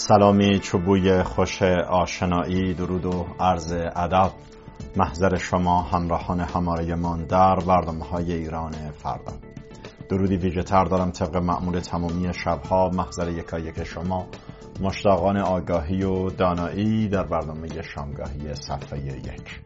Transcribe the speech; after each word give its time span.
سلامی 0.00 0.58
چوبوی 0.58 1.22
خوش 1.22 1.62
آشنایی 1.88 2.74
درود 2.74 3.06
و 3.06 3.26
عرض 3.40 3.72
ادب. 3.72 4.30
محضر 4.96 5.36
شما 5.36 5.82
همراهان 5.82 6.40
هماره 6.40 6.94
من 6.94 7.24
در 7.24 7.56
برنامه 7.56 8.04
های 8.04 8.32
ایران 8.32 8.72
فردا. 8.72 9.32
درودی 10.08 10.36
ویژه 10.36 10.62
تر 10.62 10.84
دارم 10.84 11.10
طبق 11.10 11.36
معمول 11.36 11.80
تمامی 11.80 12.34
شبها. 12.34 12.88
محضر 12.88 13.28
یکا 13.28 13.58
یک 13.58 13.84
شما 13.84 14.26
مشتاقان 14.80 15.36
آگاهی 15.36 16.02
و 16.02 16.30
دانایی 16.30 17.08
در 17.08 17.22
برنامه 17.22 17.68
شامگاهی 17.82 18.54
صفحه 18.54 19.06
یک. 19.06 19.60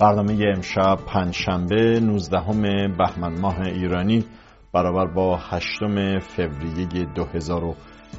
برنامه 0.00 0.38
امشب 0.56 0.98
پنجشنبه 1.06 2.00
19 2.00 2.38
بهمن 2.98 3.40
ماه 3.40 3.60
ایرانی 3.60 4.24
برابر 4.72 5.06
با 5.06 5.36
8 5.36 5.66
فوریه 6.20 7.06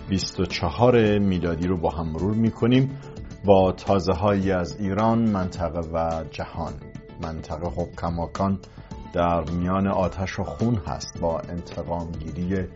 2024 0.10 1.20
میلادی 1.20 1.68
رو 1.68 1.78
با 1.78 1.90
هم 1.90 2.08
مرور 2.08 2.36
می‌کنیم. 2.36 3.00
با 3.46 3.72
تازه 3.72 4.14
هایی 4.14 4.52
از 4.52 4.80
ایران 4.80 5.30
منطقه 5.30 5.80
و 5.94 6.24
جهان. 6.32 6.74
منطقه 7.22 7.70
خب 7.70 7.88
کماکان 8.02 8.60
در 9.14 9.44
میان 9.52 9.88
آتش 9.88 10.40
و 10.40 10.44
خون 10.44 10.76
هست 10.76 11.20
با 11.22 11.40
انتقام 11.40 12.12
گیری 12.12 12.68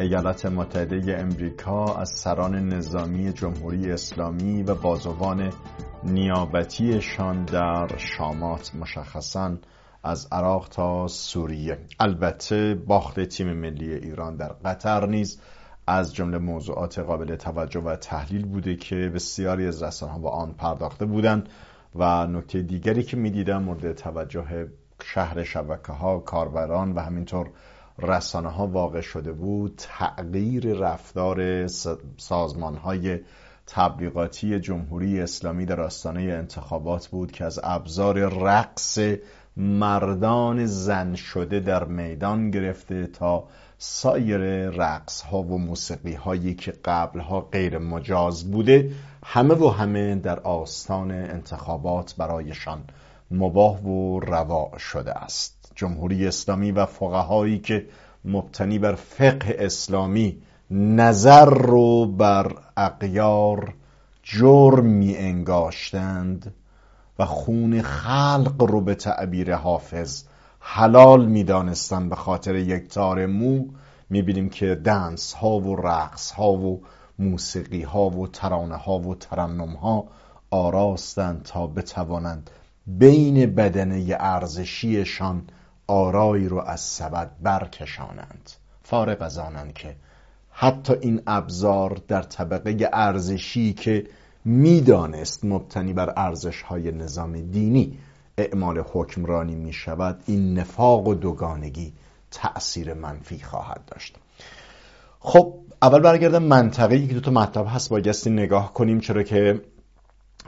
ایالات 0.00 0.46
متحده 0.46 1.16
امریکا 1.18 1.84
از 1.84 2.10
سران 2.10 2.68
نظامی 2.68 3.32
جمهوری 3.32 3.92
اسلامی 3.92 4.62
و 4.62 4.74
بازوان 4.74 5.52
نیابتیشان 6.04 7.44
در 7.44 7.86
شامات 7.96 8.74
مشخصا 8.74 9.56
از 10.04 10.28
عراق 10.32 10.68
تا 10.68 11.06
سوریه. 11.06 11.78
البته 12.00 12.74
باخت 12.86 13.20
تیم 13.20 13.52
ملی 13.52 13.94
ایران 13.94 14.36
در 14.36 14.52
قطر 14.64 15.06
نیز 15.06 15.40
از 15.88 16.14
جمله 16.14 16.38
موضوعات 16.38 16.98
قابل 16.98 17.36
توجه 17.36 17.80
و 17.80 17.96
تحلیل 17.96 18.46
بوده 18.46 18.76
که 18.76 19.12
بسیاری 19.14 19.66
از 19.66 19.82
رسانه 19.82 20.12
ها 20.12 20.18
با 20.18 20.30
آن 20.30 20.52
پرداخته 20.52 21.06
بودند 21.06 21.48
و 21.94 22.26
نکته 22.26 22.62
دیگری 22.62 23.02
که 23.02 23.16
می‌دیدم 23.16 23.62
مورد 23.62 23.92
توجه 23.92 24.68
شهر 25.02 25.44
شبکه 25.44 25.92
ها 25.92 26.18
کاربران 26.18 26.92
و 26.92 27.00
همینطور 27.00 27.50
رسانه 27.98 28.48
ها 28.48 28.66
واقع 28.66 29.00
شده 29.00 29.32
بود 29.32 29.74
تغییر 29.76 30.74
رفتار 30.74 31.66
سازمان 32.16 32.76
های 32.76 33.20
تبلیغاتی 33.66 34.60
جمهوری 34.60 35.20
اسلامی 35.20 35.66
در 35.66 35.80
آستانه 35.80 36.20
انتخابات 36.20 37.06
بود 37.06 37.32
که 37.32 37.44
از 37.44 37.60
ابزار 37.62 38.18
رقص 38.18 38.98
مردان 39.58 40.66
زن 40.66 41.14
شده 41.14 41.60
در 41.60 41.84
میدان 41.84 42.50
گرفته 42.50 43.06
تا 43.06 43.44
سایر 43.78 44.70
رقص 44.70 45.20
ها 45.20 45.42
و 45.42 45.58
موسیقی 45.58 46.14
هایی 46.14 46.54
که 46.54 46.72
قبل 46.84 47.20
ها 47.20 47.40
غیر 47.40 47.78
مجاز 47.78 48.50
بوده 48.50 48.92
همه 49.24 49.54
و 49.54 49.68
همه 49.68 50.14
در 50.14 50.40
آستان 50.40 51.10
انتخابات 51.10 52.14
برایشان 52.18 52.84
مباه 53.30 53.86
و 53.86 54.20
روا 54.20 54.70
شده 54.78 55.12
است. 55.12 55.72
جمهوری 55.74 56.26
اسلامی 56.26 56.72
و 56.72 56.86
فقهایی 56.86 57.58
که 57.58 57.86
مبتنی 58.24 58.78
بر 58.78 58.94
فقه 58.94 59.56
اسلامی 59.58 60.42
نظر 60.70 61.44
رو 61.44 62.06
بر 62.06 62.52
اقیار 62.76 63.74
جرم 64.22 64.86
می 64.86 65.16
انگاشتند 65.16 66.54
و 67.18 67.24
خون 67.24 67.82
خلق 67.82 68.62
رو 68.62 68.80
به 68.80 68.94
تعبیر 68.94 69.54
حافظ 69.54 70.24
حلال 70.60 71.26
می‌دانستن 71.26 72.08
به 72.08 72.16
خاطر 72.16 72.54
یک 72.54 72.88
تار 72.88 73.26
مو. 73.26 73.64
می‌بینیم 74.10 74.48
که 74.48 74.74
دنس 74.74 75.32
ها 75.32 75.58
و 75.60 75.76
رقص 75.76 76.30
ها 76.30 76.52
و 76.52 76.82
موسیقی 77.18 77.82
ها 77.82 78.10
و 78.10 78.28
ترانه 78.28 78.76
ها 78.76 78.98
و 78.98 79.14
ترنم 79.14 79.74
ها 79.76 80.08
آراستند 80.50 81.42
تا 81.42 81.66
بتوانند 81.66 82.50
بین 82.86 83.54
بدنه 83.54 84.16
ارزشیشان 84.18 85.42
آرایی 85.86 86.48
رو 86.48 86.58
از 86.58 86.80
سبد 86.80 87.30
برکشانند. 87.42 88.50
فارغ 88.82 89.22
از 89.22 89.38
آنند 89.38 89.72
که 89.72 89.96
حتی 90.50 90.94
این 91.00 91.22
ابزار 91.26 92.00
در 92.08 92.22
طبقه 92.22 92.90
ارزشی 92.92 93.72
که 93.72 94.06
می‌دانست 94.48 95.44
مبتنی 95.44 95.92
بر 95.92 96.12
ارزش 96.16 96.62
های 96.62 96.92
نظام 96.92 97.40
دینی. 97.40 97.98
اعمال 98.38 98.84
حکمرانی 98.92 99.54
می 99.54 99.72
شود 99.72 100.22
این 100.26 100.58
نفاق 100.58 101.06
و 101.06 101.14
دوگانگی 101.14 101.92
تأثیر 102.30 102.94
منفی 102.94 103.38
خواهد 103.38 103.80
داشت. 103.86 104.16
خب 105.20 105.54
اول 105.82 106.00
برگردم 106.00 106.42
منطقه 106.42 107.06
که 107.06 107.14
دو 107.14 107.20
تا 107.20 107.30
مطلب 107.30 107.66
هست. 107.68 107.90
بایستی 107.90 108.30
نگاه 108.30 108.74
کنیم. 108.74 109.00
چرا 109.00 109.22
که 109.22 109.60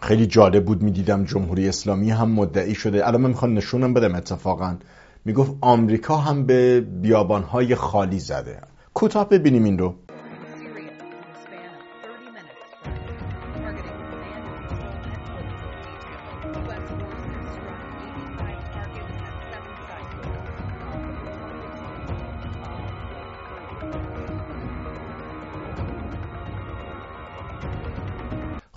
خیلی 0.03 0.27
جالب 0.27 0.65
بود. 0.65 0.83
می‌دیدم 0.83 1.25
جمهوری 1.25 1.69
اسلامی 1.69 2.11
هم 2.11 2.31
مدعی 2.31 2.75
شده. 2.75 3.07
الان 3.07 3.21
من 3.21 3.29
می‌خوام 3.29 3.59
نشونم 3.59 3.95
بدم 3.95 4.15
اتفاقا. 4.15 4.77
می‌گفت 5.25 5.53
آمریکا 5.61 6.17
هم 6.17 6.47
به 6.47 6.81
بیابانهای 6.81 7.75
خالی 7.75 8.19
زده. 8.19 8.61
کوتاه 8.95 9.29
ببینیم 9.29 9.65
این 9.65 9.79
رو. 9.79 9.95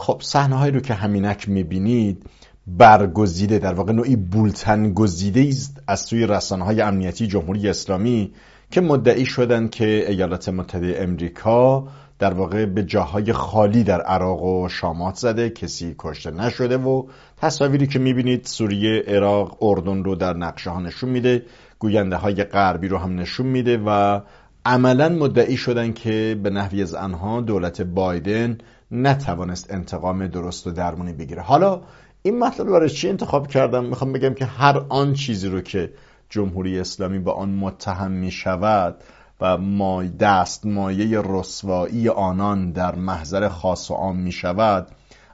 خب 0.03 0.21
صحنه 0.21 0.55
هایی 0.55 0.71
رو 0.71 0.79
که 0.79 0.93
همینک 0.93 1.49
می‌بینید 1.49 2.25
برگزیده 2.67 3.59
در 3.59 3.73
واقع 3.73 3.91
نوعی 3.91 4.15
بولتن 4.15 4.93
گزیده 4.93 5.45
است 5.49 5.81
از 5.87 5.99
سوی 5.99 6.27
رسانه 6.27 6.65
های 6.65 6.81
امنیتی 6.81 7.27
جمهوری 7.27 7.69
اسلامی 7.69 8.33
که 8.71 8.81
مدعی 8.81 9.25
شدند 9.25 9.69
که 9.69 9.85
ایالات 10.09 10.49
متحده 10.49 10.95
امریکا 10.99 11.87
در 12.19 12.33
واقع 12.33 12.65
به 12.65 12.83
جاهای 12.83 13.33
خالی 13.33 13.83
در 13.83 14.01
عراق 14.01 14.43
و 14.43 14.69
شامات 14.69 15.15
زده 15.15 15.49
کسی 15.49 15.95
کشته 15.99 16.31
نشده 16.31 16.77
و 16.77 17.03
تصاویری 17.37 17.87
که 17.87 17.99
می‌بینید 17.99 18.45
سوریه 18.45 19.03
عراق 19.07 19.63
اردن 19.63 20.03
رو 20.03 20.15
در 20.15 20.33
نقشه 20.37 20.69
ها 20.69 20.79
نشون 20.79 21.09
میده 21.09 21.45
گوینده 21.79 22.15
های 22.15 22.43
غربی 22.43 22.87
رو 22.87 22.97
هم 22.97 23.19
نشون 23.19 23.45
میده 23.45 23.77
و 23.85 24.19
عملا 24.65 25.09
مدعی 25.09 25.57
شدن 25.57 25.93
که 25.93 26.39
به 26.43 26.49
نحوی 26.49 26.81
از 26.81 26.93
آنها 26.93 27.41
دولت 27.41 27.81
بایدن 27.81 28.57
نتوانست 28.93 29.73
انتقام 29.73 30.27
درست 30.27 30.67
و 30.67 30.71
درمونی 30.71 31.13
بگیره. 31.13 31.41
حالا 31.41 31.81
این 32.21 32.39
مطلب 32.39 32.67
برای 32.67 32.89
چی 32.89 33.09
انتخاب 33.09 33.47
کردم؟ 33.47 33.85
می‌خوام 33.85 34.13
بگم 34.13 34.33
که 34.33 34.45
هر 34.45 34.85
آن 34.89 35.13
چیزی 35.13 35.47
رو 35.47 35.61
که 35.61 35.93
جمهوری 36.29 36.79
اسلامی 36.79 37.19
با 37.19 37.31
آن 37.31 37.49
متهم 37.49 38.11
می 38.11 38.31
شود 38.31 38.95
و 39.41 39.57
ما 39.57 40.03
دست 40.03 40.65
مایه 40.65 41.21
رسوایی 41.25 42.09
آنان 42.09 42.71
در 42.71 42.95
محضر 42.95 43.49
خاص 43.49 43.91
و 43.91 43.93
عام 43.93 44.17
می 44.17 44.31
شود 44.31 44.87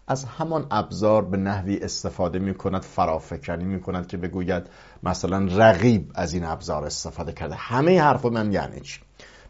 از 0.07 0.25
همان 0.25 0.65
ابزار 0.71 1.25
به 1.25 1.37
نحوی 1.37 1.77
استفاده 1.77 2.39
می 2.39 2.53
کند 2.53 2.81
فرافکنی 2.81 3.63
می 3.63 3.81
کند 3.81 4.07
که 4.07 4.17
بگوید 4.17 4.63
مثلا 5.03 5.47
رقیب 5.55 6.11
از 6.15 6.33
این 6.33 6.45
ابزار 6.45 6.85
استفاده 6.85 7.33
کرده. 7.33 7.55
همه 7.55 8.01
حرف 8.01 8.25
من 8.25 8.53
یعنی 8.53 8.79
چی؟ 8.79 8.99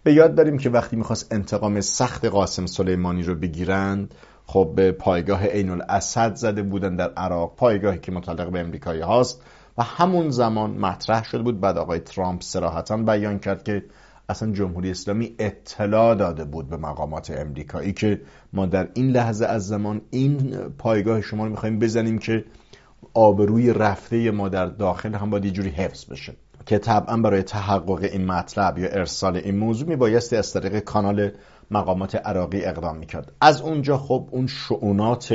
به 0.03 0.13
یاد 0.13 0.35
داریم 0.35 0.57
که 0.57 0.69
وقتی 0.69 0.95
می‌خواست 0.95 1.33
انتقام 1.33 1.81
سخت 1.81 2.25
قاسم 2.25 2.65
سلیمانی 2.65 3.23
رو 3.23 3.35
بگیرند 3.35 4.13
خب 4.45 4.71
به 4.75 4.91
پایگاه 4.91 5.45
عین 5.45 5.69
الاسد 5.69 6.35
زده 6.35 6.63
بودن 6.63 6.95
در 6.95 7.13
عراق 7.13 7.55
پایگاهی 7.55 7.99
که 7.99 8.11
متعلق 8.11 8.49
به 8.49 8.59
امریکایی 8.59 9.01
هاست 9.01 9.41
و 9.77 9.83
همون 9.83 10.29
زمان 10.29 10.71
مطرح 10.71 11.23
شده 11.23 11.43
بود. 11.43 11.59
بعد 11.59 11.77
آقای 11.77 11.99
ترامپ 11.99 12.41
سراحتا 12.41 12.97
بیان 12.97 13.39
کرد 13.39 13.63
که 13.63 13.85
اصلا 14.29 14.51
جمهوری 14.51 14.91
اسلامی 14.91 15.35
اطلاع 15.39 16.15
داده 16.15 16.45
بود 16.45 16.69
به 16.69 16.77
مقامات 16.77 17.31
امریکایی 17.31 17.93
که 17.93 18.21
ما 18.53 18.65
در 18.65 18.89
این 18.93 19.11
لحظه 19.11 19.45
از 19.45 19.67
زمان 19.67 20.01
این 20.09 20.57
پایگاه 20.77 21.21
شما 21.21 21.43
رو 21.43 21.51
می‌خوایم 21.51 21.79
بزنیم 21.79 22.17
که 22.17 22.45
آبروی 23.13 23.73
رفته 23.73 24.31
ما 24.31 24.49
در 24.49 24.65
داخل 24.65 25.13
هم 25.13 25.29
باید 25.29 25.45
یه 25.45 25.63
حفظ 25.63 26.05
بشه. 26.05 26.33
که 26.69 26.77
طبعا 26.77 27.17
برای 27.17 27.43
تحقق 27.43 27.99
این 28.11 28.25
مطلب 28.25 28.77
یا 28.77 28.89
ارسال 28.89 29.37
این 29.37 29.57
موضوع 29.57 29.89
میبایستی 29.89 30.35
از 30.35 30.53
طریق 30.53 30.79
کانال 30.79 31.31
مقامات 31.71 32.15
عراقی 32.15 32.65
اقدام 32.65 32.97
می‌کرد. 32.97 33.31
از 33.41 33.61
اونجا 33.61 33.97
خب 33.97 34.29
اون 34.31 34.47
شعونات 34.47 35.33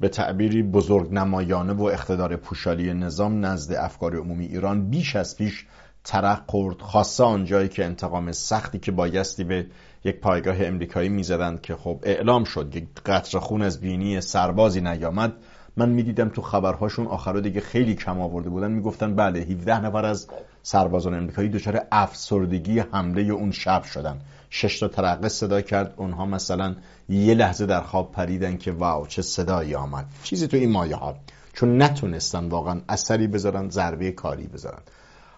به 0.00 0.08
تعبیری 0.08 0.62
بزرگ 0.62 1.12
نمایانه 1.12 1.72
و 1.72 1.82
اقتدار 1.82 2.36
پوشالی 2.36 2.94
نظام 2.94 3.46
نزد 3.46 3.72
افکار 3.72 4.16
عمومی 4.16 4.46
ایران 4.46 4.90
بیش 4.90 5.16
از 5.16 5.36
پیش 5.36 5.66
ترق 6.04 6.42
خورد. 6.46 6.80
خاصه 6.80 7.24
آنجایی 7.24 7.68
که 7.68 7.84
انتقام 7.84 8.32
سختی 8.32 8.78
که 8.78 8.92
بایستی 8.92 9.44
به 9.44 9.66
یک 10.04 10.20
پایگاه 10.20 10.56
امریکایی 10.60 11.08
می‌زدند 11.08 11.60
که 11.60 11.76
خب 11.76 12.00
اعلام 12.02 12.44
شد 12.44 12.76
یک 12.76 12.84
قطر 13.06 13.38
خون 13.38 13.62
از 13.62 13.80
بینی 13.80 14.20
سربازی 14.20 14.80
نیامد. 14.80 15.32
من 15.76 15.88
می‌دیدم 15.88 16.28
تو 16.28 16.42
خبرهاشون 16.42 17.06
آخرا 17.06 17.40
دیگه 17.40 17.60
خیلی 17.60 17.94
کم 17.94 18.20
آورده 18.20 18.50
بودن 18.50 18.70
می‌گفتن 18.70 19.14
بله 19.14 19.40
17 19.40 19.84
نفر 19.84 20.04
از 20.04 20.26
سربازان 20.62 21.14
امریکایی 21.14 21.48
دچار 21.48 21.80
افسردگی 21.92 22.78
حمله 22.78 23.22
اون 23.22 23.50
شب 23.50 23.82
شدن. 23.82 24.20
شش 24.50 24.78
تا 24.78 24.88
ترقه 24.88 25.28
صدا 25.28 25.60
کرد 25.60 25.94
اونها 25.96 26.26
مثلا 26.26 26.74
یه 27.08 27.34
لحظه 27.34 27.66
در 27.66 27.80
خواب 27.80 28.12
پریدن 28.12 28.56
که 28.56 28.72
واو 28.72 29.06
چه 29.06 29.22
صدایی 29.22 29.74
آمد. 29.74 30.06
چیزی 30.22 30.46
تو 30.46 30.56
این 30.56 30.70
مایه 30.70 30.96
ها. 30.96 31.14
چون 31.52 31.82
نتونستن 31.82 32.48
واقعا 32.48 32.80
اثری 32.88 33.26
بذارن 33.26 33.70
ضربه 33.70 34.12
کاری 34.12 34.46
بذارن. 34.46 34.80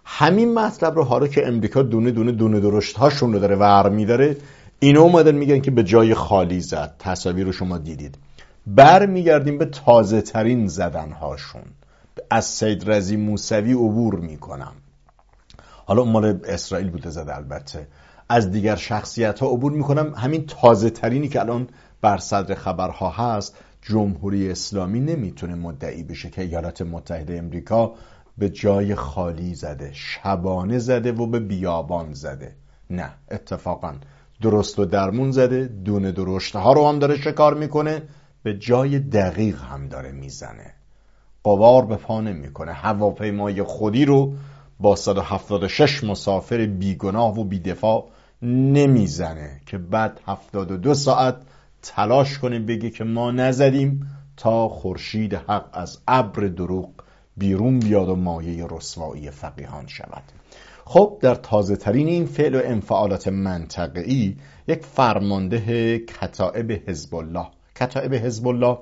همین 0.04 0.54
مطلب 0.54 0.96
رو 0.96 1.04
حالا 1.04 1.26
که 1.26 1.48
امریکا 1.48 1.82
دونه 1.82 2.10
دونه 2.10 2.32
دونه 2.32 2.60
درشت 2.60 2.96
هاشون 2.96 3.32
رو 3.32 3.38
داره 3.38 3.56
ور 3.56 3.88
میداره 3.88 4.36
اینا 4.78 5.00
اومدن 5.00 5.34
میگن 5.34 5.60
که 5.60 5.70
به 5.70 5.84
جای 5.84 6.14
خالی 6.14 6.60
زد. 6.60 6.94
تصاویر 6.98 7.46
رو 7.46 7.52
شما 7.52 7.78
دیدید. 7.78 8.18
بر 8.66 9.06
میگردیم 9.06 9.58
به 9.58 9.64
تازه 9.64 10.22
ترین 10.22 10.66
زدن 10.66 11.10
هاشون 11.12 11.64
از 12.30 12.44
سید 12.44 12.90
رزی 12.90 13.16
موسوی 13.16 13.72
عبور 13.72 14.14
می‌کنم. 14.14 14.72
حالا 15.86 16.04
مال 16.04 16.40
اسرائیل 16.44 16.90
بوده 16.90 17.10
زده 17.10 17.36
البته. 17.36 17.86
از 18.28 18.50
دیگر 18.50 18.76
شخصیت 18.76 19.40
ها 19.40 19.46
عبور 19.46 19.72
می‌کنم. 19.72 20.14
همین 20.14 20.46
تازه 20.46 20.90
ترینی 20.90 21.28
که 21.28 21.40
الان 21.40 21.68
بر 22.00 22.18
صدر 22.18 22.54
خبرها 22.54 23.10
هست 23.10 23.56
جمهوری 23.82 24.50
اسلامی 24.50 25.00
نمی‌تونه 25.00 25.54
مدعی 25.54 26.02
بشه 26.02 26.30
که 26.30 26.42
ایالات 26.42 26.82
متحده 26.82 27.38
امریکا 27.38 27.94
به 28.38 28.48
جای 28.48 28.94
خالی 28.94 29.54
زده 29.54 29.90
شبانه 29.92 30.78
زده 30.78 31.12
و 31.12 31.26
به 31.26 31.40
بیابان 31.40 32.12
زده. 32.12 32.56
نه 32.90 33.10
اتفاقا 33.30 33.94
درست 34.42 34.78
و 34.78 34.84
درمون 34.84 35.30
زده 35.30 35.64
دونه 35.64 36.12
درشت 36.12 36.56
ها 36.56 36.72
رو 36.72 36.88
هم 36.88 36.98
داره 36.98 37.16
شکار 37.16 37.54
می‌کنه. 37.54 38.02
به 38.42 38.58
جای 38.58 38.98
دقیق 38.98 39.62
هم 39.62 39.88
داره 39.88 40.12
می‌زنه. 40.12 40.74
قوار 41.44 41.86
به 41.86 41.96
پا 41.96 42.20
نمی‌کنه. 42.20 42.72
هواپیمای 42.72 43.62
خودی 43.62 44.04
رو 44.04 44.34
با 44.80 44.96
176 44.96 46.04
مسافر 46.04 46.66
بیگناه 46.66 47.40
و 47.40 47.44
بیدفاع 47.44 48.08
نمی‌زنه 48.42 49.60
که 49.66 49.78
بعد 49.78 50.20
72 50.26 50.94
ساعت 50.94 51.36
تلاش 51.82 52.38
کنه 52.38 52.58
بگه 52.58 52.90
که 52.90 53.04
ما 53.04 53.30
نزدیم 53.30 54.10
تا 54.36 54.68
خورشید 54.68 55.34
حق 55.34 55.68
از 55.72 55.98
ابر 56.08 56.46
دروغ 56.46 56.90
بیرون 57.36 57.78
بیاد 57.78 58.08
و 58.08 58.16
مایه 58.16 58.66
رسوایی 58.70 59.30
فقیهان 59.30 59.86
شود. 59.86 60.22
خب 60.84 61.18
در 61.20 61.34
تازه 61.34 61.76
ترین 61.76 62.08
این 62.08 62.26
فعل 62.26 62.54
و 62.54 62.60
انفعالات 62.64 63.28
منطقه‌ای 63.28 64.36
یک 64.68 64.84
فرمانده 64.84 65.98
کتائب 65.98 66.72
حزب 66.72 67.14
الله 67.14 67.46
کتائب 67.76 68.14
حزب 68.14 68.48
الله 68.48 68.78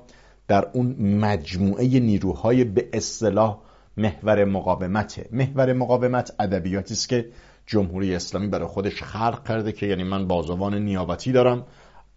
در 0.47 0.67
اون 0.73 0.95
مجموعه 0.99 1.99
نیروهای 1.99 2.63
به 2.63 2.89
اصطلاح 2.93 3.57
محور 3.97 4.45
مقاومته 4.45 5.29
محور 5.31 5.73
مقاومت 5.73 6.35
ادبیاتی 6.39 6.93
است 6.93 7.09
که 7.09 7.29
جمهوری 7.65 8.15
اسلامی 8.15 8.47
برای 8.47 8.67
خودش 8.67 9.03
خلق 9.03 9.47
کرده 9.47 9.71
که 9.71 9.85
یعنی 9.85 10.03
من 10.03 10.27
بازوان 10.27 10.75
نیابتی 10.75 11.31
دارم. 11.31 11.65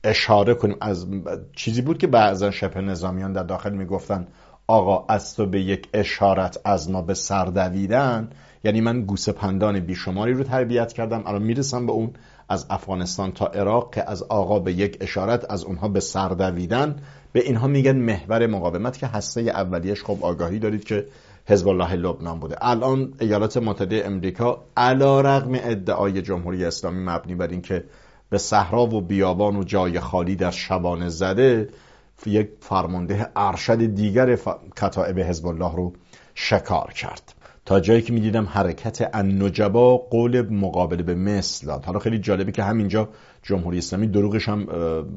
اشاره 0.05 0.55
کنیم 0.55 0.77
از 0.81 1.07
چیزی 1.53 1.83
بود 1.83 1.99
که 1.99 2.07
بعضا 2.07 2.51
شبه 2.51 2.81
نظامیان 2.81 3.33
در 3.33 3.43
داخل 3.43 3.73
می‌گفتن 3.73 4.27
آقا 4.67 5.07
از 5.09 5.37
تو 5.37 5.47
به 5.47 5.61
یک 5.61 5.89
اشارت 5.95 6.59
از 6.65 6.91
ما 6.91 7.03
به 7.03 7.15
سر 7.15 7.45
دویدن. 7.45 8.31
یعنی 8.65 8.81
من 8.81 9.03
گوسه 9.03 9.33
پندان 9.33 9.81
بیشماری 9.81 10.33
رو 10.33 10.45
تربیت 10.45 10.93
کردم 10.93 11.23
الان 11.27 11.43
می‌رسم 11.43 11.87
به 11.87 11.93
اون 11.93 12.11
از 12.49 12.67
افغانستان 12.71 13.33
تا 13.33 13.47
عراق 13.47 13.95
که 13.95 14.11
از 14.11 14.23
آقا 14.23 14.59
به 14.59 14.73
یک 14.73 14.99
اشارت 15.01 15.51
از 15.51 15.65
اونها 15.65 15.89
به 15.89 16.01
سر 16.01 16.29
دویدن. 16.29 16.97
به 17.33 17.41
اینها 17.41 17.67
میگن 17.67 17.97
محور 17.97 18.47
مقاومت 18.47 18.99
که 18.99 19.07
هسته 19.07 19.41
اولیش 19.41 20.05
خب 20.05 20.19
آگاهی 20.21 20.59
دارید 20.59 20.85
که 20.85 21.07
حزب 21.47 21.69
الله 21.69 21.95
لبنان 21.95 22.41
بوده. 22.41 22.57
الان 22.61 23.15
ایالات 23.21 23.57
متحده 23.57 24.03
امریکا 24.07 24.65
علا 24.77 25.21
رغم 25.21 25.53
ادعای 25.55 26.23
جمهوری 26.23 26.65
اسلامی 26.65 27.05
مبنی 27.05 27.35
بر 27.35 27.49
اینکه 27.49 27.85
به 28.31 28.39
صحرا 28.39 28.87
و 28.87 29.01
بیابان 29.01 29.57
و 29.57 29.65
جای 29.65 30.01
خالی 30.01 30.37
در 30.37 30.51
شبانه 30.51 31.09
زده 31.09 31.69
یک 32.27 32.49
فرمانده 32.61 33.27
ارشد 33.37 33.95
دیگر 33.95 34.39
کتائب 34.77 35.19
حزب 35.19 35.47
الله 35.47 35.77
رو 35.77 35.93
شکار 36.35 36.93
کرد. 36.93 37.35
تا 37.67 37.81
جایی 37.81 38.03
که 38.03 38.13
می‌دیدم 38.13 38.47
حرکت 38.47 39.11
النجبا 39.13 39.97
قول 39.97 40.55
مقابله 40.55 41.03
به 41.03 41.15
مثل 41.15 41.67
داد. 41.67 41.85
حالا 41.85 41.99
خیلی 41.99 42.19
جالبه 42.19 42.53
که 42.53 42.63
همینجا 42.63 43.09
جمهوری 43.43 43.79
اسلامی 43.79 44.07
دروغش 44.07 44.49
هم 44.49 44.67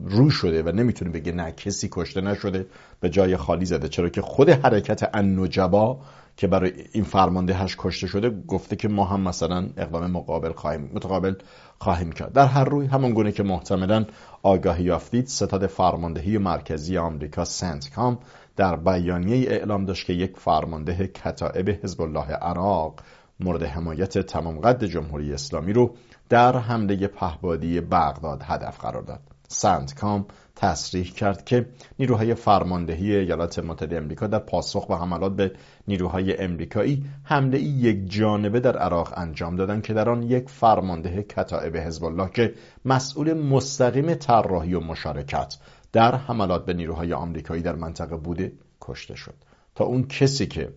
رو 0.05 0.29
شده 0.29 0.63
و 0.63 0.71
نمی‌تونه 0.71 1.11
بگه 1.11 1.31
نه 1.31 1.51
کسی 1.51 1.89
کشته 1.91 2.21
نشده 2.21 2.65
به 2.99 3.09
جای 3.09 3.37
خالی 3.37 3.65
زده. 3.65 3.89
چرا 3.89 4.09
که 4.09 4.21
خود 4.21 4.49
حرکت 4.49 5.09
النجبا 5.13 5.99
که 6.37 6.47
برای 6.47 6.71
این 6.91 7.03
فرمانده 7.03 7.53
هش 7.53 7.75
کشته 7.79 8.07
شده 8.07 8.29
گفته 8.47 8.75
که 8.75 8.87
ما 8.87 9.05
هم 9.05 9.21
مثلا 9.21 9.69
اقدام 9.77 10.11
مقابل 10.11 10.51
خواهیم 10.51 10.91
متقابل 10.93 11.33
خواهیم 11.79 12.11
کرد. 12.11 12.33
در 12.33 12.45
هر 12.45 12.63
روی 12.63 12.87
همان 12.87 13.13
گونه 13.13 13.31
که 13.31 13.43
محتملا 13.43 14.05
آگاهی 14.43 14.83
یافتید 14.83 15.27
ستاد 15.27 15.67
فرماندهی 15.67 16.37
مرکزی 16.37 16.97
آمریکا 16.97 17.45
سنت 17.45 17.89
کام 17.89 18.17
در 18.57 18.75
بیانیه 18.75 19.49
اعلام 19.49 19.85
داشت 19.85 20.05
که 20.05 20.13
یک 20.13 20.37
فرمانده 20.37 21.07
کتائب 21.07 21.69
حزب 21.69 22.01
الله 22.01 22.31
عراق 22.31 22.99
مورد 23.39 23.63
حمایت 23.63 24.17
تمام 24.17 24.59
قد 24.59 24.83
جمهوری 24.83 25.33
اسلامی 25.33 25.73
رو 25.73 25.95
در 26.29 26.57
حمله 26.57 27.07
پهبادی 27.07 27.81
بغداد 27.81 28.41
هدف 28.43 28.79
قرار 28.79 29.01
داد. 29.01 29.19
سنت 29.47 29.95
کام 29.95 30.25
تصریح 30.55 31.13
کرد 31.13 31.45
که 31.45 31.65
نیروهای 31.99 32.33
فرماندهی 32.33 33.15
ایالات 33.15 33.59
متحده 33.59 33.97
امریکا 33.97 34.27
در 34.27 34.39
پاسخ 34.39 34.87
به 34.87 34.95
حملات 34.97 35.35
به 35.35 35.51
نیروهای 35.87 36.37
امریکایی 36.37 37.05
حمله 37.23 37.59
یک 37.59 38.11
جانبه 38.11 38.59
در 38.59 38.77
عراق 38.77 39.13
انجام 39.17 39.55
دادند 39.55 39.83
که 39.83 39.93
در 39.93 40.09
آن 40.09 40.23
یک 40.23 40.49
فرمانده 40.49 41.23
کتائب 41.23 41.77
حزب 41.77 42.03
الله 42.03 42.29
که 42.29 42.53
مسئول 42.85 43.33
مستقیم 43.33 44.13
طراحی 44.13 44.73
و 44.73 44.79
مشارکت 44.79 45.57
در 45.97 46.15
حملات 46.15 46.65
به 46.65 46.73
نیروهای 46.73 47.13
آمریکایی 47.13 47.61
در 47.61 47.75
منطقه 47.75 48.17
بوده 48.17 48.51
کشته 48.81 49.15
شد. 49.15 49.33
تا 49.75 49.85
اون 49.85 50.07
کسی 50.07 50.45
که 50.45 50.73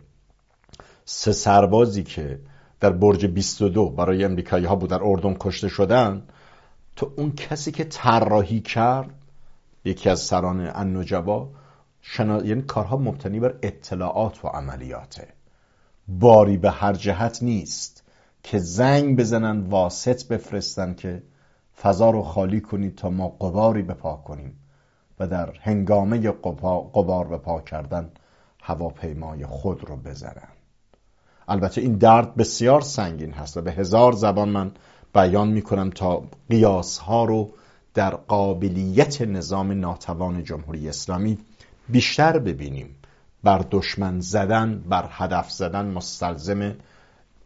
سه 1.05 1.33
سربازی 1.33 2.03
که 2.03 2.41
در 2.81 2.91
برج 2.91 3.27
22 3.27 3.91
برای 3.91 4.25
امریکایی 4.25 4.65
ها 4.65 4.77
بود 4.77 4.91
در 4.91 5.03
اردن 5.03 5.37
کشته 5.41 5.69
شدن 5.69 6.23
تو 6.97 7.13
اون 7.17 7.33
کسی 7.33 7.73
که 7.73 7.85
طراحی 7.85 8.61
کرد 8.61 9.11
یکی 9.85 10.11
از 10.11 10.21
سران 10.21 10.71
النجبا 10.75 11.49
شنا... 12.01 12.45
یعنی 12.45 12.63
کارها 12.63 12.97
مبتنی 12.97 13.41
بر 13.41 13.55
اطلاعات 13.63 14.45
و 14.45 14.49
عملیاته. 14.49 15.29
باری 16.09 16.57
به 16.57 16.71
هر 16.71 16.93
جهت 16.93 17.43
نیست 17.43 18.05
که 18.43 18.59
زنگ 18.59 19.19
بزنن 19.19 19.61
واسط 19.61 20.29
بفرستن 20.29 20.95
که 20.95 21.23
فضا 21.83 22.11
رو 22.11 22.23
خالی 22.23 22.61
کنید 22.61 22.95
تا 22.95 23.11
ما 23.11 23.29
قباری 23.29 23.83
بپا 23.83 24.17
کنیم. 24.17 24.57
و 25.21 25.27
در 25.27 25.53
هنگامه 25.61 26.31
قبار 26.95 27.27
به 27.27 27.39
پا 27.39 27.61
کردن 27.61 28.11
هواپیمای 28.63 29.47
خود 29.47 29.85
رو 29.89 29.97
بزنن. 29.97 30.49
البته 31.49 31.81
این 31.81 31.93
درد 31.93 32.35
بسیار 32.35 32.81
سنگین 32.81 33.33
هست 33.33 33.57
و 33.57 33.63
به 33.63 33.73
هزار 33.73 34.13
زبان 34.13 34.49
من 34.49 34.73
بیان 35.15 35.49
می‌کنم 35.49 35.91
تا 35.91 36.23
قیاس 36.51 36.99
ها 36.99 37.25
رو 37.25 37.51
در 37.95 38.11
قابلیت 38.11 39.23
نظام 39.23 39.73
ناتوان 39.73 40.45
جمهوری 40.45 40.89
اسلامی 40.89 41.39
بیشتر 41.89 42.39
ببینیم. 42.39 42.97
بر 43.43 43.65
دشمن 43.71 44.21
زدن 44.21 44.85
بر 44.89 45.09
هدف 45.11 45.51
زدن 45.51 45.87
مستلزم 45.87 46.75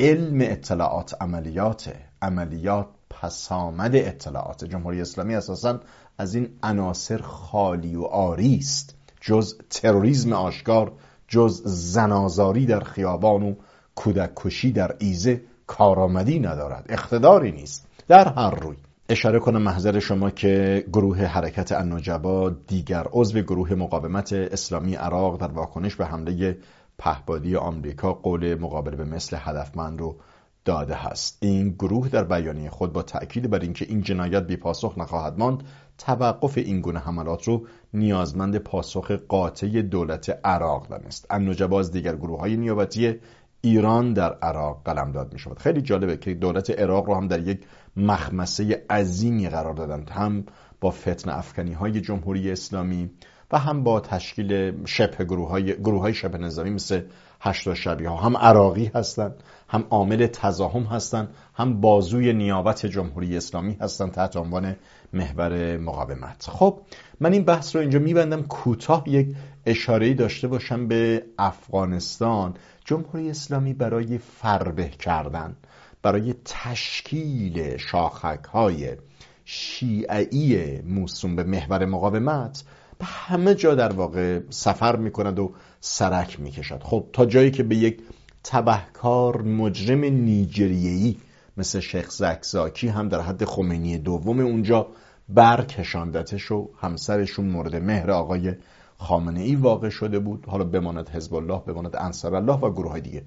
علم 0.00 0.40
اطلاعات 0.40 1.14
عملیات 1.22 1.94
عملیات 2.22 2.86
پسامد 3.22 3.96
اطلاعات 3.96 4.64
جمهوری 4.64 5.00
اسلامی 5.00 5.34
اساسا 5.34 5.80
از 6.18 6.34
این 6.34 6.48
عناصر 6.62 7.18
خالی 7.18 7.96
و 7.96 8.02
آری 8.02 8.56
است. 8.56 8.94
جز 9.20 9.58
تروریسم 9.70 10.32
آشکار 10.32 10.92
جز 11.28 11.62
زنازاری 11.64 12.66
در 12.66 12.80
خیابان 12.80 13.42
و 13.42 13.54
کودک 13.94 14.30
کشی 14.36 14.72
در 14.72 14.96
ایزه 14.98 15.42
کارآمدی 15.66 16.40
ندارد. 16.40 16.86
اقتداری 16.88 17.52
نیست. 17.52 17.86
در 18.08 18.28
هر 18.28 18.50
روی. 18.50 18.76
اشاره 19.08 19.38
کنم 19.38 19.62
محضر 19.62 19.98
شما 19.98 20.30
که 20.30 20.84
گروه 20.92 21.24
حرکت 21.24 21.72
النجبا 21.72 22.50
دیگر 22.50 23.06
عضو 23.12 23.40
گروه 23.40 23.74
مقاومت 23.74 24.32
اسلامی 24.32 24.94
عراق 24.94 25.40
در 25.40 25.52
واکنش 25.52 25.96
به 25.96 26.06
حمله 26.06 26.58
پهبادی 26.98 27.56
آمریکا 27.56 28.12
قول 28.12 28.54
مقابله 28.54 28.96
به 28.96 29.04
مثل 29.04 29.36
هدفمند 29.40 30.00
رو 30.00 30.16
داده 30.64 30.94
هست. 30.94 31.38
این 31.40 31.70
گروه 31.70 32.08
در 32.08 32.24
بیانیه 32.24 32.70
خود 32.70 32.92
با 32.92 33.02
تأکید 33.02 33.50
بر 33.50 33.58
اینکه 33.58 33.86
این 33.88 34.02
جنایت 34.02 34.46
بی 34.46 34.56
پاسخ 34.56 34.98
نخواهد 34.98 35.38
ماند 35.38 35.62
توقف 35.98 36.58
این 36.58 36.80
گونه 36.80 36.98
حملات 36.98 37.44
رو 37.44 37.66
نیازمند 37.94 38.58
پاسخ 38.58 39.10
قاطع 39.10 39.82
دولت 39.82 40.40
عراق 40.44 40.88
دانست 40.88 41.26
النجبا 41.30 41.80
از 41.80 41.92
دیگر 41.92 42.16
گروه 42.16 42.40
های 42.40 42.56
نیابتی 42.56 43.20
ایران 43.60 44.12
در 44.12 44.32
عراق 44.32 44.80
قلمداد 44.84 45.32
می 45.32 45.38
شود 45.38 45.58
خیلی 45.58 45.82
جالبه 45.82 46.16
که 46.16 46.34
دولت 46.34 46.70
عراق 46.70 47.06
رو 47.06 47.14
هم 47.14 47.28
در 47.28 47.40
یک 47.40 47.60
مخمسه 47.96 48.84
عظیمی 48.90 49.48
قرار 49.48 49.74
دادند 49.74 50.10
هم 50.10 50.44
با 50.80 50.90
فتن 50.90 51.30
افکنی 51.30 51.72
های 51.72 52.00
جمهوری 52.00 52.52
اسلامی 52.52 53.10
و 53.52 53.58
هم 53.58 53.84
با 53.84 54.00
تشکیل 54.00 54.72
شبه 54.86 55.24
گروه 55.24 55.48
های, 55.48 55.74
گروه 55.74 56.00
های 56.00 56.14
شبه 56.14 56.38
نظامی 56.38 56.70
مثل 56.70 57.00
هشتا 57.44 57.74
شبیه 57.74 58.08
ها. 58.08 58.16
هم 58.16 58.36
عراقی 58.36 58.90
هستند 58.94 59.42
هم 59.68 59.84
عامل 59.90 60.26
تزاهم 60.26 60.82
هستند 60.82 61.28
هم 61.54 61.80
بازوی 61.80 62.32
نیابت 62.32 62.86
جمهوری 62.86 63.36
اسلامی 63.36 63.76
هستند 63.80 64.10
تحت 64.12 64.36
عنوان 64.36 64.76
محور 65.12 65.76
مقاومت. 65.76 66.46
خب 66.48 66.80
من 67.20 67.32
این 67.32 67.44
بحث 67.44 67.76
رو 67.76 67.82
اینجا 67.82 67.98
میبندم. 67.98 68.42
کوتاه 68.42 69.08
یک 69.08 69.36
اشاره 69.66 70.14
داشته 70.14 70.48
باشم 70.48 70.88
به 70.88 71.24
افغانستان. 71.38 72.54
جمهوری 72.84 73.30
اسلامی 73.30 73.74
برای 73.74 74.18
فربه 74.18 74.88
کردن 74.88 75.56
برای 76.02 76.34
تشکیل 76.44 77.76
شاخک 77.76 78.44
های 78.44 78.96
شیعی 79.44 80.80
موسوم 80.82 81.36
به 81.36 81.44
محور 81.44 81.84
مقاومت 81.84 82.64
به 82.98 83.04
همه 83.04 83.54
جا 83.54 83.74
در 83.74 83.92
واقع 83.92 84.40
سفر 84.50 84.96
می‌کند 84.96 85.38
و 85.38 85.52
سرک 85.86 86.40
می‌کشد. 86.40 86.82
خب 86.82 87.06
تا 87.12 87.26
جایی 87.26 87.50
که 87.50 87.62
به 87.62 87.76
یک 87.76 88.02
تبهکار 88.44 89.42
مجرم 89.42 90.04
نیجریهی 90.04 91.16
مثل 91.56 91.80
شیخ 91.80 92.10
زکزاکی 92.10 92.88
هم 92.88 93.08
در 93.08 93.20
حد 93.20 93.44
خمینی 93.44 93.98
دوم 93.98 94.40
اونجا 94.40 94.86
برکشاندتش 95.28 96.50
و 96.50 96.68
همسرشون 96.80 97.44
مورد 97.44 97.76
مهر 97.76 98.10
آقای 98.10 98.54
خامنه 98.98 99.40
ای 99.40 99.56
واقع 99.56 99.88
شده 99.88 100.18
بود. 100.18 100.46
حالا 100.48 100.64
بماند 100.64 101.08
حزب 101.08 101.34
الله 101.34 101.58
بماند 101.66 101.96
انصار 101.96 102.34
الله 102.34 102.54
و 102.54 102.70
گروه 102.70 102.90
های 102.90 103.00
دیگه. 103.00 103.22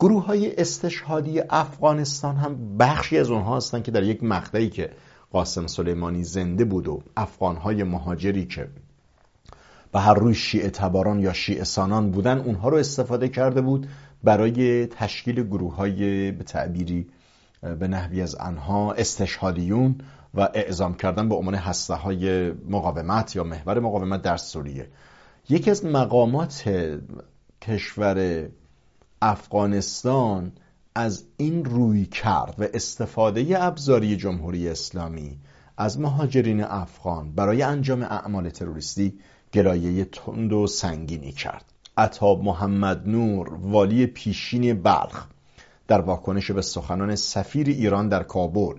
گروه 0.00 0.24
های 0.24 0.56
استشهادی 0.56 1.40
افغانستان 1.50 2.36
هم 2.36 2.76
بخشی 2.78 3.18
از 3.18 3.30
اونها 3.30 3.56
هستن 3.56 3.82
که 3.82 3.90
در 3.90 4.02
یک 4.02 4.22
مقطعی 4.22 4.70
که 4.70 4.90
قاسم 5.30 5.66
سلیمانی 5.66 6.24
زنده 6.24 6.64
بود 6.64 6.88
و 6.88 7.02
افغانهای 7.16 7.82
مهاجری 7.82 8.46
که 8.46 8.68
به 9.92 10.00
هر 10.00 10.14
روی 10.14 10.34
شیعه 10.34 10.70
تباران 10.70 11.20
یا 11.20 11.32
شیعه 11.32 11.64
سانان 11.64 12.10
بودن 12.10 12.38
اونها 12.38 12.68
رو 12.68 12.76
استفاده 12.76 13.28
کرده 13.28 13.60
بود 13.60 13.88
برای 14.24 14.86
تشکیل 14.86 15.42
گروه 15.42 15.74
های 15.74 16.30
به 16.32 16.44
تعبیری 16.44 17.06
به 17.62 17.88
نحوی 17.88 18.22
از 18.22 18.36
انها 18.40 18.92
استشهادیون 18.92 20.00
و 20.34 20.48
اعزام 20.54 20.94
کردن 20.94 21.28
به 21.28 21.34
عنوان 21.34 21.54
هسته 21.54 21.94
های 21.94 22.50
مقاومت 22.50 23.36
یا 23.36 23.44
محور 23.44 23.80
مقاومت 23.80 24.22
در 24.22 24.36
سوریه. 24.36 24.88
یکی 25.48 25.70
از 25.70 25.84
مقامات 25.84 26.64
کشور 27.62 28.48
افغانستان 29.22 30.52
از 30.94 31.24
این 31.36 31.64
روی 31.64 32.06
کرد 32.06 32.54
و 32.58 32.64
استفاده 32.74 33.64
ابزاری 33.64 34.16
جمهوری 34.16 34.68
اسلامی 34.68 35.38
از 35.76 36.00
مهاجرین 36.00 36.64
افغان 36.64 37.32
برای 37.32 37.62
انجام 37.62 38.02
اعمال 38.02 38.48
تروریستی 38.48 39.18
گلایه 39.54 40.04
تند 40.04 40.52
و 40.52 40.66
سنگینی 40.66 41.32
کرد. 41.32 41.64
عطا 41.96 42.34
محمد 42.34 43.08
نور 43.08 43.54
والی 43.54 44.06
پیشین 44.06 44.82
بلخ 44.82 45.26
در 45.88 46.00
واکنش 46.00 46.50
به 46.50 46.62
سخنان 46.62 47.16
سفیر 47.16 47.66
ایران 47.66 48.08
در 48.08 48.22
کابل 48.22 48.74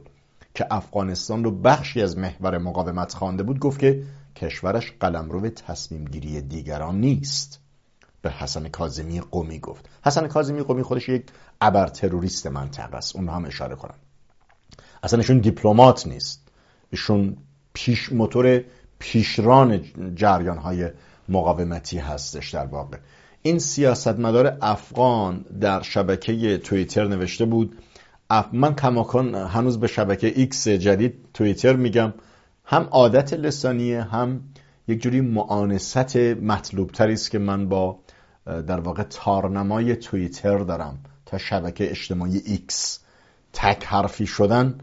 که 0.56 0.68
افغانستان 0.72 1.44
رو 1.44 1.52
بخشی 1.52 2.02
از 2.02 2.18
محور 2.18 2.58
مقاومت 2.58 3.14
خوانده 3.14 3.44
بود 3.44 3.60
گفت 3.60 3.80
که 3.80 4.04
کشورش 4.36 4.94
قلمرو 5.00 5.50
تصمیم 5.50 6.06
گیری 6.06 6.42
دیگران 6.42 7.00
نیست. 7.00 7.60
به 8.22 8.32
حسن 8.32 8.68
کاظمی 8.68 9.22
قومی 9.22 9.60
گفت. 9.60 9.90
حسن 10.06 10.28
کاظمی 10.28 10.62
قومی 10.62 10.84
خودش 10.84 11.10
یک 11.10 11.26
ابر 11.62 11.88
تروریست 11.88 12.48
منطقه 12.48 12.98
است. 12.98 13.16
اون 13.16 13.30
هم 13.30 13.46
اشاره 13.46 13.76
کنم. 13.76 13.96
اصلا 15.04 15.40
دیپلمات 15.40 16.08
نیست. 16.08 16.48
ایشون 16.92 17.38
پیش 17.74 18.12
موتور 18.12 18.64
پیشران 19.00 19.82
جریان 20.16 20.58
های 20.58 20.90
مقاومتی 21.30 21.98
هستش 21.98 22.54
در 22.54 22.66
واقع. 22.66 22.98
این 23.42 23.60
سیاستمدار 23.60 24.58
افغان 24.62 25.46
در 25.62 25.82
شبکه 25.82 26.58
توییتر 26.58 27.08
نوشته 27.08 27.46
بود 27.46 27.78
من 28.54 28.76
کماکان 28.76 29.36
هنوز 29.36 29.80
به 29.80 29.88
شبکه 29.88 30.28
ایکس 30.36 30.68
جدید 30.68 31.14
توییتر 31.34 31.76
میگم 31.76 32.14
هم 32.66 32.84
عادت 32.92 33.34
لسانیه 33.34 34.04
هم 34.04 34.42
یک 34.88 35.02
جوری 35.02 35.22
موانست 35.22 36.18
مطلوب 36.18 36.92
است 37.00 37.32
که 37.32 37.40
من 37.40 37.70
با 37.70 38.00
در 38.46 38.80
واقع 38.80 39.04
تارنمای 39.04 39.96
توییتر 39.96 40.58
دارم 40.58 41.00
تا 41.26 41.38
شبکه 41.38 41.92
اجتماعی 41.92 42.38
ایکس 42.38 43.00
تک 43.54 43.86
حرفی 43.86 44.28
شدن. 44.28 44.78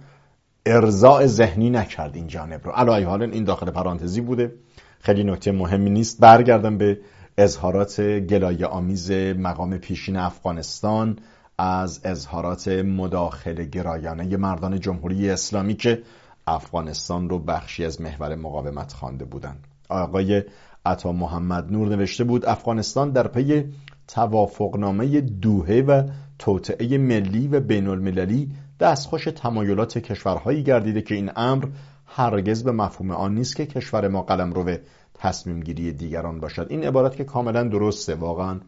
ارضاء 0.66 1.26
ذهنی 1.26 1.70
نکرد 1.70 2.16
این 2.16 2.26
جانب 2.26 2.64
رو. 2.64 2.72
علی 2.72 2.95
ای 2.95 3.02
حال 3.02 3.22
این 3.22 3.44
داخل 3.44 3.70
پرانتزی 3.70 4.20
بوده. 4.20 4.54
خیلی 5.00 5.24
نکته 5.24 5.52
مهمی 5.52 5.90
نیست. 5.90 6.20
برگردم 6.20 6.78
به 6.78 6.98
اظهارات 7.38 8.00
گلایه 8.00 8.66
آمیز 8.66 9.10
مقام 9.12 9.78
پیشین 9.78 10.16
افغانستان 10.16 11.18
از 11.58 12.00
اظهارات 12.04 12.68
مداخله 12.68 13.64
گرایانه 13.64 14.36
مردان 14.36 14.80
جمهوری 14.80 15.30
اسلامی 15.30 15.74
که 15.74 16.02
افغانستان 16.46 17.28
رو 17.28 17.38
بخشی 17.38 17.84
از 17.84 18.00
محور 18.00 18.34
مقاومت 18.34 18.92
خوانده 18.92 19.24
بودند. 19.24 19.66
آقای 19.88 20.42
عطا 20.86 21.12
محمد 21.12 21.72
نور 21.72 21.88
نوشته 21.88 22.24
بود 22.24 22.46
افغانستان 22.46 23.10
در 23.10 23.28
پی 23.28 23.64
توافقنامه 24.08 25.20
دوهه 25.20 25.84
و 25.88 26.02
توطعه 26.38 26.98
ملی 26.98 27.48
و 27.48 27.60
بین 27.60 27.86
المللی 27.86 28.50
دستخوش 28.80 29.24
تمایلات 29.24 29.98
کشورهایی 29.98 30.62
گردیده 30.62 31.02
که 31.02 31.14
این 31.14 31.30
امر 31.36 31.66
هرگز 32.06 32.64
به 32.64 32.72
مفهوم 32.72 33.10
آن 33.10 33.34
نیست 33.34 33.56
که 33.56 33.66
کشور 33.66 34.08
ما 34.08 34.22
قلم 34.22 34.52
رو 34.52 34.76
تصمیم 35.14 35.60
گیری 35.60 35.92
دیگران 35.92 36.40
باشد. 36.40 36.66
این 36.70 36.84
عبارت 36.84 37.16
که 37.16 37.24
کاملا 37.24 37.62
درسته 37.62 38.14
واقعا 38.14 38.60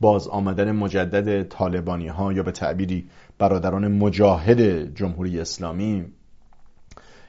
باز 0.00 0.28
آمدن 0.28 0.72
مجدد 0.72 1.42
طالبانی 1.42 2.08
ها 2.08 2.32
یا 2.32 2.42
به 2.42 2.52
تعبیری 2.52 3.08
برادران 3.38 3.88
مجاهد 3.88 4.94
جمهوری 4.94 5.40
اسلامی 5.40 6.04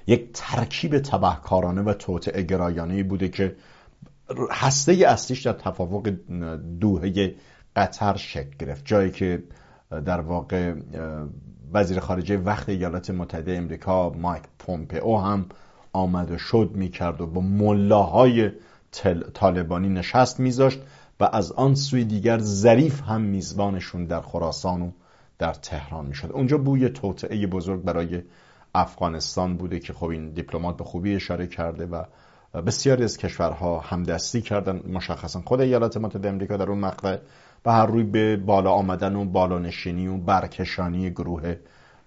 یک 0.08 0.30
ترکیب 0.34 1.00
تبهکارانه 1.00 1.82
و 1.82 1.94
توطعه 1.94 2.42
گرایانه 2.42 3.04
بوده 3.04 3.30
که 3.30 3.56
هسته 4.52 4.94
اصلیش 5.08 5.42
در 5.42 5.54
تفاوق 5.54 6.13
دوهه 6.80 7.36
قطر 7.75 8.16
شکل 8.18 8.58
گرفت. 8.60 8.86
جایی 8.86 9.12
که 9.12 9.44
در 10.06 10.22
واقع 10.22 10.74
وزیر 11.74 12.00
خارجه 12.00 12.38
وقت 12.38 12.70
ایالات 12.70 13.10
متحده 13.10 13.58
امریکا 13.58 14.10
مایک 14.10 14.44
پومپئو 14.60 15.18
هم 15.18 15.46
آمد 15.94 16.32
و 16.32 16.38
شد 16.38 16.72
می‌کرد 16.74 17.22
و 17.22 17.27
با 17.27 17.42
ملاهای 17.42 18.51
طالبانی 19.34 19.89
نشست 19.89 20.39
میذاشت 20.39 20.80
و 21.20 21.30
از 21.34 21.51
آن 21.51 21.75
سوی 21.75 22.06
دیگر 22.06 22.39
ظریف 22.39 23.01
هم 23.01 23.22
میزبانشون 23.22 24.06
در 24.06 24.22
خراسان 24.22 24.82
و 24.82 24.92
در 25.39 25.53
تهران 25.53 26.06
می‌شد. 26.06 26.32
اونجا 26.32 26.58
بوی 26.58 26.89
توطعه 26.89 27.48
بزرگ 27.48 27.82
برای 27.84 28.22
افغانستان 28.75 29.58
بوده 29.58 29.80
که 29.80 29.94
خب 29.94 30.06
این 30.06 30.30
دیپلمات 30.30 30.77
به 30.77 30.84
خوبی 30.84 31.15
اشاره 31.15 31.48
کرده 31.48 31.86
و 31.86 32.03
بسیاری 32.62 33.03
از 33.03 33.18
کشورها 33.18 33.80
همدستی 33.80 34.42
کردن. 34.42 34.82
مشخصا 34.88 35.42
خود 35.46 35.62
ایالات 35.62 35.98
متحده 35.98 36.30
امریکا 36.30 36.58
در 36.58 36.70
اون 36.70 36.80
مقطع 36.80 37.18
به 37.63 37.72
هر 37.72 37.86
روی 37.86 38.03
به 38.03 38.38
بالا 38.38 38.72
آمدن 38.72 39.15
و 39.15 39.25
بالا 39.25 39.60
نشینی 39.60 40.08
و 40.08 40.17
برکشانی 40.17 41.10
گروه 41.10 41.55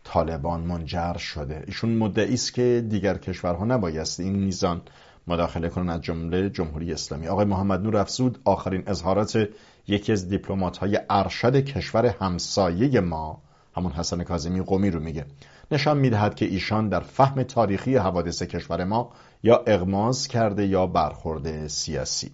طالبان 0.05 0.61
منجر 0.61 1.17
شده. 1.17 1.65
ایشون 1.67 1.91
مدعی 1.91 2.35
است 2.35 2.55
که 2.55 2.85
دیگر 2.89 3.19
کشورها 3.19 3.65
نبایست 3.65 4.21
این 4.21 4.37
میزان 4.37 4.83
مداخله 5.27 5.69
کنن 5.69 5.89
از 5.89 6.01
جمله 6.01 6.51
جمهوری 6.51 6.93
اسلامی. 6.93 7.29
آقای 7.29 7.45
محمد 7.45 7.83
نور 7.83 7.97
افزود 7.97 8.39
آخرین 8.45 8.83
اظهارات 8.87 9.49
یکی 9.89 10.13
از 10.13 10.29
دیپلمات 10.29 10.77
های 10.77 11.01
ارشد 11.11 11.57
کشور 11.57 12.07
همسایه 12.07 13.01
ما 13.01 13.43
همون 13.77 13.93
حسن 13.93 14.25
کاظمی 14.25 14.61
قومی 14.61 14.91
رو 14.91 15.01
میگه. 15.01 15.25
نشان 15.71 15.99
می‌دهد 15.99 16.35
که 16.35 16.45
ایشان 16.45 16.89
در 16.89 17.01
فهم 17.01 17.43
تاریخی 17.43 17.97
حوادث 17.97 18.43
کشور 18.43 18.85
ما 18.85 19.13
یا 19.43 19.65
اغماز 19.67 20.29
کرده 20.29 20.67
یا 20.67 20.87
برخورده 20.87 21.69
سیاسی. 21.69 22.31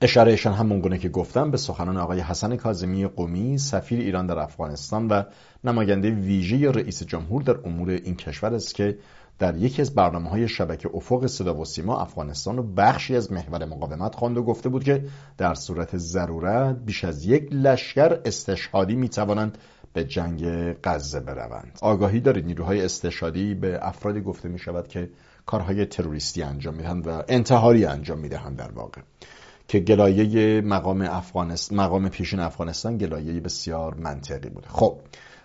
اشارهشان 0.00 0.52
همون 0.52 0.80
گونه 0.80 0.98
که 0.98 1.08
گفتم 1.08 1.50
به 1.50 1.56
سخنان 1.56 1.96
آقای 1.96 2.20
حسن 2.20 2.56
کاظمی 2.56 3.06
قومی 3.06 3.58
سفیر 3.58 4.00
ایران 4.00 4.26
در 4.26 4.38
افغانستان 4.38 5.08
و 5.08 5.22
نماینده 5.64 6.10
ویژه 6.10 6.70
رئیس 6.70 7.02
جمهور 7.02 7.42
در 7.42 7.56
امور 7.64 7.90
این 7.90 8.14
کشور 8.14 8.54
است 8.54 8.74
که 8.74 8.98
در 9.38 9.56
یکی 9.56 9.82
از 9.82 9.94
برنامه 9.94 10.30
های 10.30 10.48
شبکه 10.48 10.90
افق 10.94 11.26
صدا 11.26 11.54
و 11.54 11.64
سیما 11.64 12.00
افغانستان 12.00 12.58
و 12.58 12.62
بخشی 12.62 13.16
از 13.16 13.32
محور 13.32 13.64
مقاومت 13.64 14.14
خواند 14.14 14.38
و 14.38 14.42
گفته 14.42 14.68
بود 14.68 14.84
که 14.84 15.04
در 15.38 15.54
صورت 15.54 15.96
ضرورت 15.96 16.76
بیش 16.76 17.04
از 17.04 17.26
یک 17.26 17.48
لشکر 17.52 18.20
استشهادی 18.24 18.96
می 18.96 19.08
توانند 19.08 19.58
به 19.92 20.04
جنگ 20.04 20.72
غزه 20.84 21.20
بروند. 21.20 21.78
آگاهی 21.82 22.20
دارید. 22.20 22.46
نیروهای 22.46 22.84
استشهادی 22.84 23.54
به 23.54 23.78
افرادی 23.82 24.20
گفته 24.20 24.48
می 24.48 24.58
شود 24.58 24.88
که 24.88 25.10
کارهای 25.46 25.86
تروریستی 25.86 26.42
انجام 26.42 26.74
می‌دهند 26.74 27.06
و 27.06 27.22
انتحاری 27.28 27.84
انجام 27.84 28.18
می‌دهند 28.18 28.56
در 28.56 28.72
واقع. 28.72 29.00
که 29.68 29.78
گلایه 29.78 30.60
مقام 30.60 31.02
افغانستان 31.02 31.78
مقام 31.78 32.08
پیشین 32.08 32.40
افغانستان 32.40 32.98
گلایه 32.98 33.40
بسیار 33.40 33.94
منطقی 33.94 34.48
بوده. 34.48 34.68
خب 34.68 34.98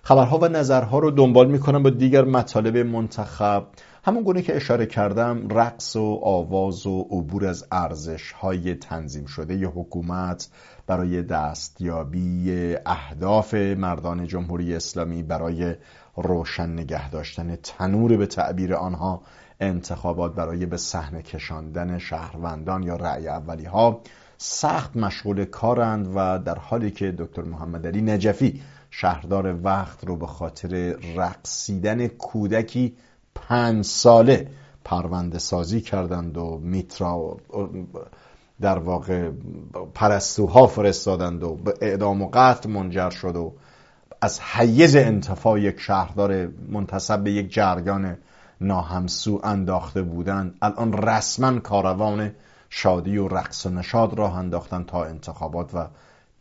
خبرها 0.03 0.37
و 0.37 0.47
نظرها 0.47 0.99
رو 0.99 1.11
دنبال 1.11 1.51
می‌کنم 1.51 1.83
با 1.83 1.89
دیگر 1.89 2.23
مطالب 2.23 2.77
منتخب. 2.77 3.67
همون 4.03 4.23
گونه 4.23 4.41
که 4.41 4.55
اشاره 4.55 4.85
کردم 4.85 5.47
رقص 5.47 5.95
و 5.95 6.19
آواز 6.23 6.87
و 6.87 7.01
عبور 7.01 7.45
از 7.45 7.65
ارزش 7.71 8.31
های 8.31 8.75
تنظیم 8.75 9.25
شده 9.25 9.55
ی 9.55 9.63
حکومت 9.63 10.49
برای 10.87 11.23
دستیابی 11.23 12.75
اهداف 12.85 13.53
مردان 13.53 14.27
جمهوری 14.27 14.75
اسلامی 14.75 15.23
برای 15.23 15.75
روشن 16.15 16.69
نگه 16.69 17.09
داشتن 17.09 17.55
تنور 17.55 18.17
به 18.17 18.25
تعبیر 18.25 18.75
آنها 18.75 19.21
انتخابات 19.59 20.35
برای 20.35 20.65
به 20.65 20.77
صحنه 20.77 21.21
کشاندن 21.21 21.97
شهروندان 21.97 22.83
یا 22.83 22.95
رأی 22.95 23.27
اولی 23.27 23.65
ها 23.65 24.01
سخت 24.37 24.97
مشغول 24.97 25.45
کارند 25.45 26.11
و 26.15 26.39
در 26.39 26.59
حالی 26.59 26.91
که 26.91 27.15
دکتر 27.17 27.41
محمد 27.41 27.87
علی 27.87 28.01
نجفی 28.01 28.61
شهردار 28.89 29.59
وقت 29.63 30.05
رو 30.05 30.15
به 30.15 30.27
خاطر 30.27 30.95
رقصیدن 31.15 32.07
کودکی 32.07 32.95
پنج 33.35 33.85
ساله 33.85 34.47
پرونده 34.85 35.39
سازی 35.39 35.81
کردند 35.81 36.37
و 36.37 36.59
میترا 36.63 37.37
در 38.61 38.79
واقع 38.79 39.31
پرستوها 39.93 40.67
فرستادند 40.67 41.43
و 41.43 41.55
به 41.55 41.73
اعدام 41.81 42.21
و 42.21 42.29
قتل 42.33 42.69
منجر 42.69 43.09
شد 43.09 43.35
و 43.35 43.53
از 44.21 44.41
حیز 44.41 44.95
انتفاع 44.95 45.61
یک 45.61 45.79
شهردار 45.79 46.47
منتصب 46.69 47.23
به 47.23 47.31
یک 47.31 47.53
جریان 47.53 48.17
ناهمسو 48.61 49.41
انداخته 49.43 50.01
بودند. 50.01 50.57
الان 50.61 50.93
رسما 50.93 51.59
کاروان 51.59 52.31
شادی 52.69 53.17
و 53.17 53.27
رقص 53.27 53.65
و 53.65 53.69
نشاد 53.69 54.13
راه 54.13 54.37
انداختن 54.37 54.83
تا 54.83 55.05
انتخابات 55.05 55.75
و 55.75 55.87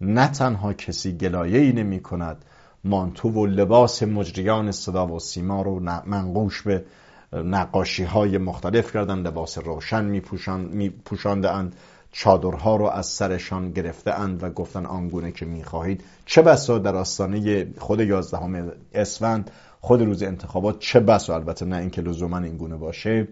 نه 0.00 0.28
تنها 0.28 0.72
کسی 0.72 1.16
گلایه 1.16 1.58
ای 1.58 1.72
نمی 1.72 2.00
کند 2.00 2.44
مانتو 2.84 3.28
و 3.28 3.46
لباس 3.46 4.02
مجریان 4.02 4.72
صدا 4.72 5.06
و 5.06 5.18
سیما 5.18 5.62
رو 5.62 5.80
منقوش 6.06 6.62
به 6.62 6.84
نقاشی 7.32 8.04
های 8.04 8.38
مختلف 8.38 8.92
کردن 8.92 9.18
لباس 9.18 9.58
روشن 9.58 10.04
می, 10.04 10.90
پوشانده 10.90 11.50
اند 11.50 11.76
چادرها 12.12 12.76
رو 12.76 12.84
از 12.86 13.06
سرشان 13.06 13.70
گرفته 13.70 14.10
اند 14.10 14.42
و 14.42 14.50
گفتن 14.50 14.86
آنگونه 14.86 15.32
که 15.32 15.46
می 15.46 15.64
خواهید 15.64 16.04
چه 16.26 16.42
بسا 16.42 16.78
در 16.78 16.96
آستانه 16.96 17.66
خود 17.78 18.00
یازدهم 18.00 18.72
اسفند 18.94 19.50
خود 19.80 20.02
روز 20.02 20.22
انتخابات 20.22 20.78
چه 20.78 21.00
بسا؟ 21.00 21.34
البته 21.34 21.64
نه 21.64 21.76
اینکه 21.76 22.02
لزوما 22.02 22.38
این 22.38 22.56
گونه 22.56 22.76
باشه. 22.76 23.28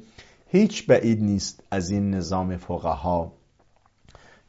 هیچ 0.48 0.86
بعید 0.86 1.22
نیست 1.22 1.62
از 1.70 1.90
این 1.90 2.10
نظام 2.10 2.56
فقها 2.56 3.32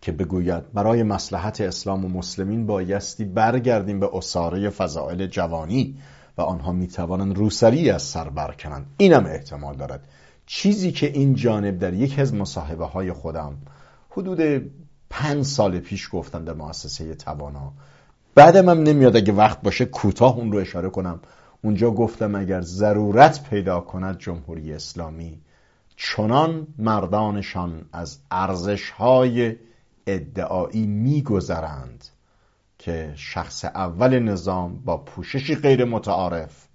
که 0.01 0.11
بگوید 0.11 0.73
برای 0.73 1.03
مسلحت 1.03 1.61
اسلام 1.61 2.05
و 2.05 2.07
مسلمین 2.07 2.65
بایستی 2.65 3.25
برگردیم 3.25 3.99
به 3.99 4.09
اصاره 4.13 4.69
فضائل 4.69 5.27
جوانی 5.27 5.95
و 6.37 6.41
آنها 6.41 6.71
می‌توانند 6.71 7.37
روسری 7.37 7.89
از 7.89 8.03
سر 8.03 8.29
برکنند. 8.29 8.85
اینم 8.97 9.25
احتمال 9.25 9.75
دارد. 9.75 10.07
چیزی 10.45 10.91
که 10.91 11.07
این 11.07 11.35
جانب 11.35 11.79
در 11.79 11.93
یک 11.93 12.19
از 12.19 12.33
مصاحبه 12.33 12.85
های 12.85 13.11
خودم 13.11 13.57
حدود 14.09 14.71
پنج 15.09 15.45
سال 15.45 15.79
پیش 15.79 16.09
گفتم 16.11 16.45
در 16.45 16.53
مؤسسه 16.53 17.15
توانا. 17.15 17.73
بعدم 18.35 18.69
هم 18.69 18.83
نمیاد 18.83 19.15
اگه 19.15 19.33
وقت 19.33 19.61
باشه 19.61 19.85
کوتاه 19.85 20.37
اون 20.37 20.51
رو 20.51 20.57
اشاره 20.57 20.89
کنم. 20.89 21.19
اونجا 21.61 21.91
گفتم 21.91 22.35
اگر 22.35 22.61
ضرورت 22.61 23.49
پیدا 23.49 23.79
کند 23.79 24.17
جمهوری 24.17 24.73
اسلامی 24.73 25.41
چنان 25.95 26.67
مردانشان 26.77 27.85
از 27.93 28.19
ارزش 28.31 28.89
های 28.89 29.55
ادعایی 30.07 30.87
میگذرند 30.87 32.05
که 32.77 33.13
شخص 33.15 33.65
اول 33.65 34.19
نظام 34.19 34.79
با 34.85 34.97
پوششی 34.97 35.55
غیر 35.55 35.85
متعارف 35.85 36.67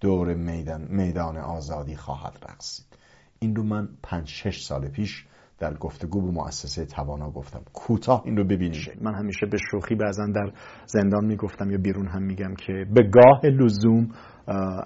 دور 0.00 0.34
میدان, 0.34 0.80
میدان 0.90 1.36
آزادی 1.36 1.96
خواهد 1.96 2.38
رقصید. 2.48 2.86
این 3.38 3.56
رو 3.56 3.62
من 3.62 3.88
پنج 4.02 4.28
شش 4.28 4.64
سال 4.64 4.88
پیش 4.88 5.24
در 5.58 5.74
گفتگو 5.74 6.22
به 6.22 6.30
مؤسسه 6.30 6.86
توانا 6.86 7.30
گفتم. 7.30 7.60
کوتاه 7.72 8.22
این 8.24 8.36
رو 8.36 8.44
ببینید 8.44 8.98
من 9.00 9.14
همیشه 9.14 9.46
به 9.46 9.58
شوخی 9.70 9.94
بعضا 9.94 10.26
در 10.26 10.52
زندان 10.86 11.24
می‌گفتم 11.24 11.70
یا 11.70 11.78
بیرون 11.78 12.08
هم 12.08 12.22
میگم 12.22 12.54
که 12.54 12.86
به 12.94 13.02
گاه 13.02 13.46
لزوم 13.46 14.08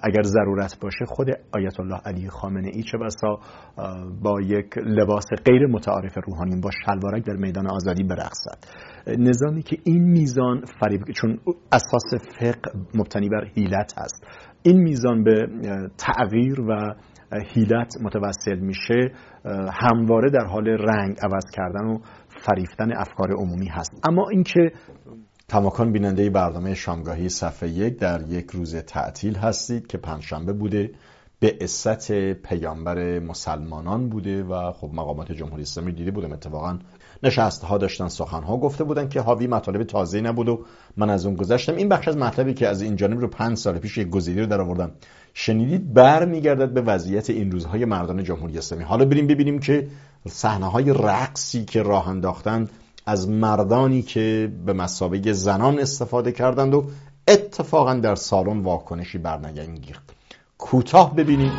اگر 0.03 0.21
ضرورت 0.23 0.79
باشه 0.81 1.05
خود 1.05 1.27
آیت 1.29 1.79
الله 1.79 1.99
علی 2.05 2.29
خامنه 2.29 2.69
ای 2.73 2.83
چه 2.83 2.97
بسا 2.97 3.39
با 4.23 4.41
یک 4.41 4.77
لباس 4.77 5.25
غیر 5.45 5.67
متعارف 5.67 6.17
روحانی 6.27 6.61
با 6.61 6.69
شلوارک 6.85 7.25
در 7.25 7.35
میدان 7.35 7.67
آزادی 7.67 8.03
برقصد. 8.03 8.57
نظامی 9.07 9.63
که 9.63 9.77
این 9.83 10.03
میزان 10.03 10.63
فریب 10.79 11.01
چون 11.15 11.39
اساس 11.71 12.23
فقه 12.39 12.71
مبتنی 12.95 13.29
بر 13.29 13.45
حیلت 13.45 13.93
هست. 13.97 14.25
این 14.63 14.81
میزان 14.81 15.23
به 15.23 15.47
تغییر 15.97 16.61
و 16.61 16.95
هیلت 17.53 17.97
متوسل 18.01 18.59
میشه 18.59 19.11
همواره 19.73 20.29
در 20.29 20.45
حال 20.45 20.67
رنگ 20.67 21.17
عوض 21.23 21.45
کردن 21.53 21.85
و 21.85 21.99
فریفتن 22.27 22.93
افکار 22.97 23.31
عمومی 23.31 23.67
هست. 23.67 23.99
اما 24.09 24.29
اینکه 24.29 24.71
تماکان 25.47 25.91
بیننده 25.91 26.29
برنامه 26.29 26.73
شامگاهی 26.73 27.29
صفحه 27.29 27.69
یک 27.69 27.99
در 27.99 28.21
یک 28.27 28.51
روز 28.51 28.75
تعطیل 28.75 29.35
هستید 29.35 29.87
که 29.87 29.97
پنجشنبه 29.97 30.53
بوده 30.53 30.91
به 31.39 31.57
عصت 31.61 32.11
پیامبر 32.33 33.19
مسلمانان 33.19 34.09
بوده 34.09 34.43
و 34.43 34.71
خب 34.71 34.89
مقامات 34.93 35.31
جمهوری 35.31 35.61
اسلامی 35.61 35.91
دیده 35.91 36.11
بودم 36.11 36.31
اتفاقا 36.31 36.79
نشسته 37.23 37.67
ها 37.67 37.77
داشتن 37.77 38.07
سخن 38.07 38.43
ها 38.43 38.57
گفته 38.57 38.83
بودن 38.83 39.09
که 39.09 39.21
حاوی 39.21 39.47
مطالب 39.47 39.83
تازه 39.83 40.21
نبود 40.21 40.49
و 40.49 40.65
من 40.97 41.09
از 41.09 41.25
اون 41.25 41.35
گذشتم. 41.35 41.75
این 41.75 41.89
بخش 41.89 42.07
از 42.07 42.17
مطلبی 42.17 42.53
که 42.53 42.67
از 42.67 42.81
این 42.81 42.95
جانب 42.95 43.19
رو 43.19 43.27
پنج 43.27 43.57
سال 43.57 43.77
پیش 43.77 43.97
یک 43.97 44.09
گزیدی 44.09 44.39
رو 44.39 44.45
در 44.45 44.61
آوردم. 44.61 44.91
شنیدید؟ 45.33 45.93
بر 45.93 46.25
میگردد 46.25 46.73
به 46.73 46.81
وضعیت 46.81 47.29
این 47.29 47.51
روزهای 47.51 47.85
مردان 47.85 48.23
جمهوری 48.23 48.57
اسلامی. 48.57 48.83
حالا 48.83 49.05
بریم 49.05 49.27
ببینیم 49.27 49.59
که 49.59 49.87
صحنه 50.27 50.71
های 50.71 50.93
رقصی 50.93 51.65
که 51.65 51.83
راه 51.83 52.07
انداختن 52.07 52.69
از 53.05 53.29
مردانی 53.29 54.01
که 54.01 54.51
به 54.65 54.73
مسابقه 54.73 55.33
زنان 55.33 55.79
استفاده 55.79 56.31
کردند 56.31 56.73
و 56.73 56.85
اتفاقا 57.27 57.93
در 57.93 58.15
سالن 58.15 58.59
واکنشی 58.59 59.17
برنگنگیخت 59.17 60.13
کوتاه 60.57 61.15
ببینیم. 61.15 61.51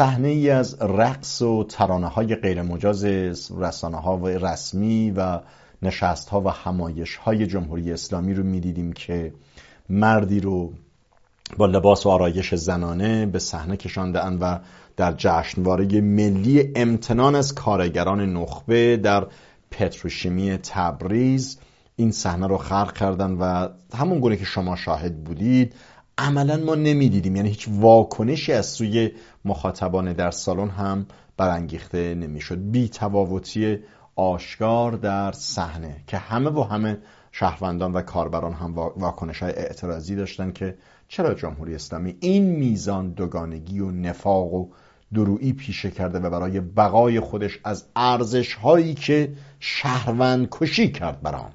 صحنه 0.00 0.28
ای 0.28 0.50
از 0.50 0.76
رقص 0.80 1.42
و 1.42 1.64
ترانه 1.64 2.06
های 2.06 2.34
غیر 2.34 2.62
مجاز 2.62 3.04
رسانه 3.58 3.96
ها 3.96 4.16
و 4.16 4.26
رسمی 4.26 5.10
و 5.16 5.40
نشست 5.82 6.28
ها 6.28 6.40
و 6.40 6.48
همایش 6.48 7.16
های 7.16 7.46
جمهوری 7.46 7.92
اسلامی 7.92 8.34
رو 8.34 8.42
می‌دیدیم 8.42 8.92
که 8.92 9.32
مردی 9.88 10.40
رو 10.40 10.72
با 11.56 11.66
لباس 11.66 12.06
و 12.06 12.08
آرایش 12.08 12.54
زنانه 12.54 13.26
به 13.26 13.38
صحنه 13.38 13.76
کشانده 13.76 14.20
و 14.20 14.58
در 14.96 15.12
جشنواره 15.12 16.00
ملی 16.00 16.72
امتنان 16.76 17.34
از 17.34 17.54
کارگران 17.54 18.32
نخبه 18.32 18.96
در 18.96 19.26
پتروشیمی 19.70 20.56
تبریز 20.56 21.58
این 21.96 22.10
صحنه 22.10 22.46
رو 22.46 22.56
خلق 22.56 22.92
کردن 22.92 23.30
و 23.30 23.68
همون 23.94 24.20
گونه 24.20 24.36
که 24.36 24.44
شما 24.44 24.76
شاهد 24.76 25.24
بودید 25.24 25.74
عملا 26.20 26.56
ما 26.56 26.74
نمی‌دیدیم. 26.74 27.36
یعنی 27.36 27.48
هیچ 27.48 27.68
واکنشی 27.70 28.52
از 28.52 28.66
سوی 28.66 29.10
مخاطبان 29.44 30.12
در 30.12 30.30
سالن 30.30 30.68
هم 30.68 31.06
برانگیخته 31.36 32.14
نمی‌شد. 32.14 32.58
بی 32.70 32.88
تفاوتی 32.88 33.78
آشکار 34.16 34.92
در 34.92 35.32
صحنه 35.32 35.96
که 36.06 36.18
همه 36.18 36.50
و 36.50 36.62
همه 36.62 36.98
شهروندان 37.32 37.92
و 37.92 38.02
کاربران 38.02 38.52
هم 38.52 38.74
واکنش 38.74 39.42
های 39.42 39.52
اعتراضی 39.52 40.16
داشتن 40.16 40.52
که 40.52 40.74
چرا 41.08 41.34
جمهوری 41.34 41.74
اسلامی 41.74 42.16
این 42.20 42.44
میزان 42.44 43.10
دوگانگی 43.10 43.80
و 43.80 43.90
نفاق 43.90 44.54
و 44.54 44.68
درویی 45.14 45.52
پیشه 45.52 45.90
کرده 45.90 46.18
و 46.18 46.30
برای 46.30 46.60
بقای 46.60 47.20
خودش 47.20 47.58
از 47.64 47.84
ارزش 47.96 48.54
هایی 48.54 48.94
که 48.94 49.32
شهروند 49.60 50.48
کشی 50.50 50.92
کرد 50.92 51.22
بران. 51.22 51.50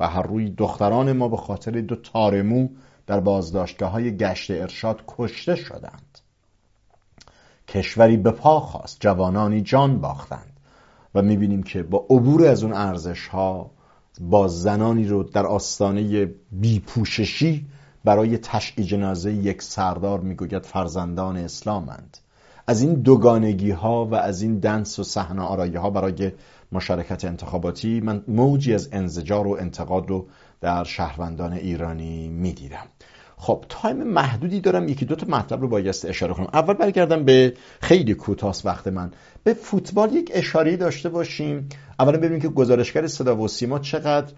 و 0.00 0.08
هر 0.08 0.22
روی 0.22 0.50
دختران 0.50 1.12
ما 1.12 1.28
به 1.28 1.36
خاطر 1.36 1.70
دو 1.70 1.96
تارمو 1.96 2.68
در 3.06 3.20
بازداشتگاه 3.20 3.90
های 3.90 4.16
گشت 4.16 4.50
ارشاد 4.50 5.02
کشته 5.08 5.54
شدند. 5.54 6.18
کشوری 7.68 8.16
به 8.16 8.30
پا 8.30 8.60
خواست 8.60 8.96
جوانانی 9.00 9.60
جان 9.60 10.00
باختند 10.00 10.52
و 11.14 11.22
می‌بینیم 11.22 11.62
که 11.62 11.82
با 11.82 12.06
عبور 12.10 12.46
از 12.46 12.62
اون 12.62 12.72
ارزش 12.72 13.26
ها 13.26 13.70
با 14.20 14.48
زنانی 14.48 15.08
رو 15.08 15.22
در 15.22 15.46
آستانه 15.46 16.30
بیپوششی 16.52 17.66
برای 18.04 18.38
تشییع 18.38 18.86
جنازه 18.86 19.32
یک 19.32 19.62
سردار 19.62 20.20
می‌گوید 20.20 20.66
فرزندان 20.66 21.36
اسلامند. 21.36 22.18
از 22.66 22.80
این 22.80 22.94
دوگانگی 22.94 23.70
ها 23.70 24.04
و 24.04 24.14
از 24.14 24.42
این 24.42 24.58
دنس 24.58 24.98
و 24.98 25.02
صحنه 25.02 25.42
آرایی 25.42 25.76
ها 25.76 25.90
برای 25.90 26.32
مشارکت 26.72 27.24
انتخاباتی 27.24 28.00
من 28.00 28.24
موجی 28.28 28.74
از 28.74 28.88
انزجار 28.92 29.46
و 29.46 29.56
انتقاد 29.60 30.08
رو 30.08 30.26
در 30.60 30.84
شهروندان 30.84 31.52
ایرانی 31.52 32.28
می‌دیدم. 32.28 32.86
خب 33.36 33.64
تایم 33.68 34.02
محدودی 34.02 34.60
دارم 34.60 34.88
یکی 34.88 35.04
دو 35.04 35.14
تا 35.14 35.26
مطلب 35.26 35.60
رو 35.60 35.68
بایست 35.68 36.04
اشاره 36.04 36.34
کنم. 36.34 36.48
اول 36.52 36.74
برگردم 36.74 37.24
به 37.24 37.52
خیلی 37.80 38.14
کوتاست 38.14 38.66
وقت 38.66 38.86
من. 38.86 39.10
به 39.44 39.54
فوتبال 39.54 40.14
یک 40.14 40.30
اشاره 40.34 40.76
داشته 40.76 41.08
باشیم. 41.08 41.68
اولا 42.00 42.18
ببینیم 42.18 42.40
که 42.40 42.48
گزارشگر 42.48 43.06
صدا 43.06 43.36
و 43.36 43.48
سیما 43.48 43.78
چقدر 43.78 44.32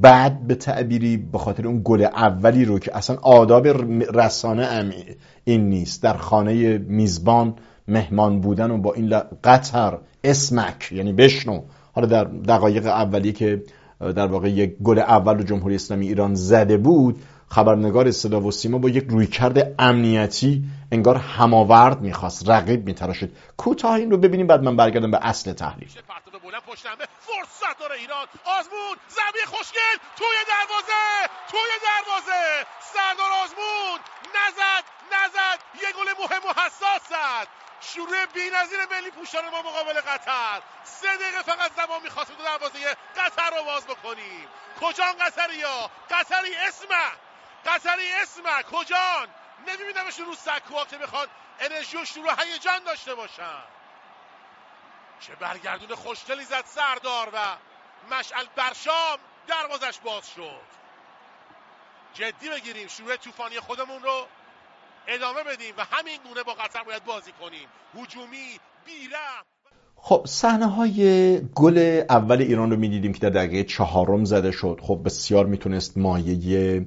بعد 0.00 0.46
به 0.46 0.54
تعبیری 0.54 1.16
به 1.16 1.38
خاطر 1.38 1.66
اون 1.66 1.80
گل 1.84 2.02
اولی 2.02 2.64
رو 2.64 2.78
که 2.78 2.96
اصلا 2.96 3.16
آداب 3.16 3.66
رسانه 4.16 4.92
این 5.44 5.68
نیست. 5.68 6.02
در 6.02 6.14
خانه 6.14 6.78
میزبان 6.78 7.54
مهمان 7.88 8.40
بودن 8.40 8.70
و 8.70 8.78
با 8.78 8.94
این 8.94 9.18
قطر 9.44 9.98
اسمک 10.24 10.92
یعنی 10.92 11.12
بشنو. 11.12 11.62
حالا 11.92 12.06
در 12.06 12.24
دقایق 12.24 12.86
اولی 12.86 13.32
که 13.32 13.62
در 14.00 14.26
واقع 14.26 14.48
یک 14.48 14.76
گل 14.84 14.98
اول 14.98 15.36
رو 15.36 15.42
جمهوری 15.42 15.74
اسلامی 15.74 16.08
ایران 16.08 16.34
زده 16.34 16.76
بود 16.76 17.22
خبرنگار 17.48 18.10
صدا 18.10 18.40
و 18.40 18.50
سیما 18.50 18.78
با 18.78 18.88
یک 18.88 19.06
رویکرد 19.08 19.74
امنیتی 19.78 20.64
انگار 20.92 21.16
هماورد 21.16 22.00
می‌خواست 22.00 22.48
رقیب 22.48 22.86
میتراشید. 22.86 23.36
کوتاه 23.56 23.94
این 23.94 24.10
رو 24.10 24.16
ببینیم 24.16 24.46
بعد 24.46 24.62
من 24.62 24.76
برگردم 24.76 25.10
به 25.10 25.18
اصل 25.22 25.52
تحلیل. 25.52 25.88
فرصت 25.88 27.78
داره 27.80 27.94
ایران. 28.00 28.26
آزمون 28.58 28.96
زمین 29.08 29.46
خوشگل 29.46 29.96
توی 30.16 30.36
دروازه 30.52 31.04
توی 31.50 31.72
دروازه. 31.88 32.42
سردار 32.92 33.30
آزمون 33.44 33.98
نزد 34.36 34.84
نزد. 35.14 35.58
یه 35.82 35.88
گل 35.96 36.08
مهم 36.22 36.42
و 36.48 36.52
حساس 36.60 37.02
زد 37.10 37.48
شروع 37.80 38.26
بی‌نظیر 38.26 38.86
ملی 38.90 39.10
پوشان 39.10 39.48
ما 39.48 39.62
مقابل 39.62 40.00
قطر. 40.00 40.62
سه 40.84 41.16
دقیقه 41.16 41.42
فقط 41.42 41.72
زمان 41.76 42.02
می‌خواست 42.02 42.36
تو 42.36 42.42
دروازه 42.42 42.96
قطر 43.16 43.56
رو 43.56 43.64
باز 43.64 43.86
بکنیم. 43.86 44.48
کجان 44.80 45.12
قطری 45.12 45.62
ها؟ 45.62 45.90
قطری 46.10 46.56
اسمه 46.56 47.10
قطری 47.66 48.12
اسمه 48.12 48.62
کجان؟ 48.62 49.28
نمیبینمشون 49.66 50.26
رو 50.26 50.34
سکوها 50.34 50.84
که 50.84 50.98
بخوان 50.98 51.28
انرژی 51.60 51.96
و 51.96 52.04
شروع 52.04 52.42
هیجان 52.42 52.84
داشته 52.84 53.14
باشن. 53.14 53.62
چه 55.20 55.34
برگردون 55.34 55.94
خوشگلی 55.94 56.44
زد 56.44 56.64
سردار 56.66 57.30
و 57.32 57.56
مشعل 58.14 58.46
برشام 58.56 59.18
دروازش 59.46 59.98
باز 59.98 60.34
شد. 60.34 60.60
جدی 62.14 62.50
بگیریم 62.50 62.88
شروع 62.88 63.16
طوفانی 63.16 63.60
خودمون 63.60 64.02
رو. 64.02 64.28
ادامه 65.08 65.40
بدیم 65.52 65.74
و 65.78 65.82
همین 65.90 66.18
گونه 66.28 66.42
با 66.46 66.52
قطر 66.52 66.82
باید 66.86 67.04
بازی 67.04 67.30
کنیم. 67.40 67.68
هجومی 67.94 68.58
بیرم 68.86 69.44
خب 69.96 70.22
صحنه 70.26 70.66
های 70.66 71.40
گل 71.54 72.02
اول 72.10 72.42
ایران 72.42 72.70
رو 72.70 72.76
می‌دیدیم 72.76 73.12
که 73.12 73.18
در 73.18 73.30
دقیقه 73.30 73.64
چهارم 73.64 74.24
زده 74.24 74.50
شد. 74.50 74.80
خب 74.82 75.00
بسیار 75.04 75.46
می‌تونست 75.46 75.98
مایه 75.98 76.86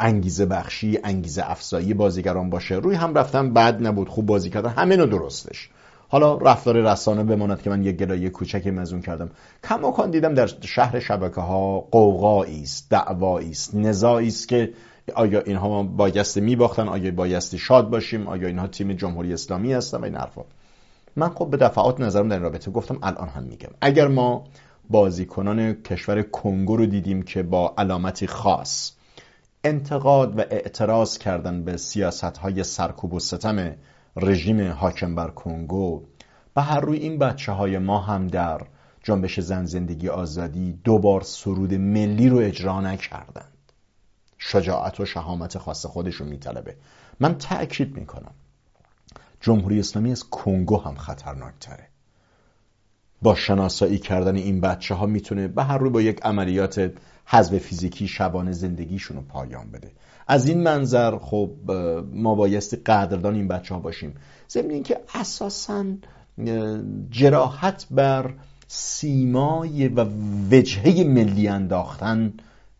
انگیزه 0.00 0.46
بخشی 0.46 0.98
انگیزه 1.04 1.42
افزایی 1.50 1.94
بازیگران 1.94 2.50
باشه. 2.50 2.74
روی 2.74 2.96
هم 2.96 3.14
رفتن 3.14 3.52
بد 3.52 3.86
نبود. 3.86 4.08
خوب 4.08 4.26
بازی 4.26 4.50
کردن. 4.50 4.70
همه 4.70 4.96
نو 4.96 5.06
درستش. 5.06 5.70
حالا 6.08 6.36
رفتار 6.36 6.76
رسانه 6.76 7.24
بماند 7.24 7.62
که 7.62 7.70
من 7.70 7.84
یک 7.84 7.96
گلایه 7.96 8.30
کوچکی 8.30 8.70
مزون 8.70 9.02
کردم. 9.02 9.30
کماکان 9.64 10.10
دیدم 10.10 10.34
در 10.34 10.46
شهر 10.46 11.00
شبکه 11.00 11.40
ها 11.40 11.80
قوقایی 11.80 12.62
است 12.62 12.90
دعوایی 12.90 13.50
است 13.50 13.74
نزاعی 13.74 14.28
است 14.28 14.48
که 14.48 14.72
آیا 15.14 15.40
اینها 15.40 15.82
بایستی 15.82 16.40
میباختن؟ 16.40 16.88
آیا 16.88 17.10
بایستی 17.10 17.58
شاد 17.58 17.90
باشیم؟ 17.90 18.28
آیا 18.28 18.48
اینها 18.48 18.66
تیم 18.66 18.92
جمهوری 18.92 19.32
اسلامی 19.32 19.72
هستن؟ 19.72 19.98
و 19.98 20.04
این 20.04 20.14
حرفا. 20.14 20.42
من 21.16 21.28
خب 21.28 21.50
به 21.50 21.56
دفعات 21.56 22.00
نظرم 22.00 22.28
در 22.28 22.34
این 22.34 22.42
رابطه 22.42 22.70
گفتم 22.70 22.98
الان 23.02 23.28
هم 23.28 23.42
میگم. 23.42 23.70
اگر 23.80 24.08
ما 24.08 24.44
بازیکنان 24.90 25.72
کشور 25.72 26.22
کنگو 26.22 26.76
رو 26.76 26.86
دیدیم 26.86 27.22
که 27.22 27.42
با 27.42 27.74
علامتی 27.78 28.26
خاص 28.26 28.92
انتقاد 29.64 30.38
و 30.38 30.40
اعتراض 30.40 31.18
کردن 31.18 31.64
به 31.64 31.76
سیاست 31.76 32.36
های 32.36 32.64
سرکوب 32.64 33.14
و 33.14 33.20
ستم 33.20 33.74
رژیم 34.16 34.70
حاکم 34.72 35.14
بر 35.14 35.30
کنگو 35.30 36.02
و 36.56 36.62
هر 36.62 36.80
روی 36.80 36.98
این 36.98 37.18
بچه 37.18 37.52
های 37.52 37.78
ما 37.78 38.00
هم 38.00 38.26
در 38.26 38.60
جنبش 39.02 39.40
زن 39.40 39.64
زندگی 39.64 40.08
آزادی 40.08 40.72
دوبار 40.84 41.20
سرود 41.20 41.74
ملی 41.74 42.28
رو 42.28 42.38
اجرا 42.38 42.80
نکردند 42.80 43.55
شجاعت 44.38 45.00
و 45.00 45.04
شهامت 45.04 45.58
خاص 45.58 45.86
خودش 45.86 46.14
رو 46.14 46.26
میطلبه. 46.26 46.76
من 47.20 47.38
تأکید 47.38 47.96
می‌کنم 47.96 48.34
جمهوری 49.40 49.80
اسلامی 49.80 50.12
از 50.12 50.24
کنگو 50.24 50.76
هم 50.76 50.94
خطرناکتره. 50.94 51.88
با 53.22 53.34
شناسایی 53.34 53.98
کردن 53.98 54.36
این 54.36 54.60
بچه 54.60 54.94
ها 54.94 55.06
می‌تونه 55.06 55.48
به 55.48 55.64
هر 55.64 55.78
روی 55.78 55.90
با 55.90 56.02
یک 56.02 56.20
عملیات 56.22 56.92
حذف 57.24 57.58
فیزیکی 57.58 58.08
شبانه 58.08 58.52
زندگیشون 58.52 59.16
رو 59.16 59.22
پایان 59.22 59.70
بده. 59.70 59.92
از 60.28 60.48
این 60.48 60.62
منظر 60.62 61.18
خب 61.18 61.50
ما 62.12 62.34
بایستی 62.34 62.76
قدردان 62.76 63.34
این 63.34 63.48
بچه 63.48 63.74
ها 63.74 63.80
باشیم. 63.80 64.14
ضمن 64.48 64.70
اینکه 64.70 65.00
اساسا 65.14 65.84
جراحت 67.10 67.86
بر 67.90 68.34
سیمای 68.68 69.88
و 69.88 70.06
وجهه 70.50 71.04
ملی 71.04 71.48
انداختن 71.48 72.32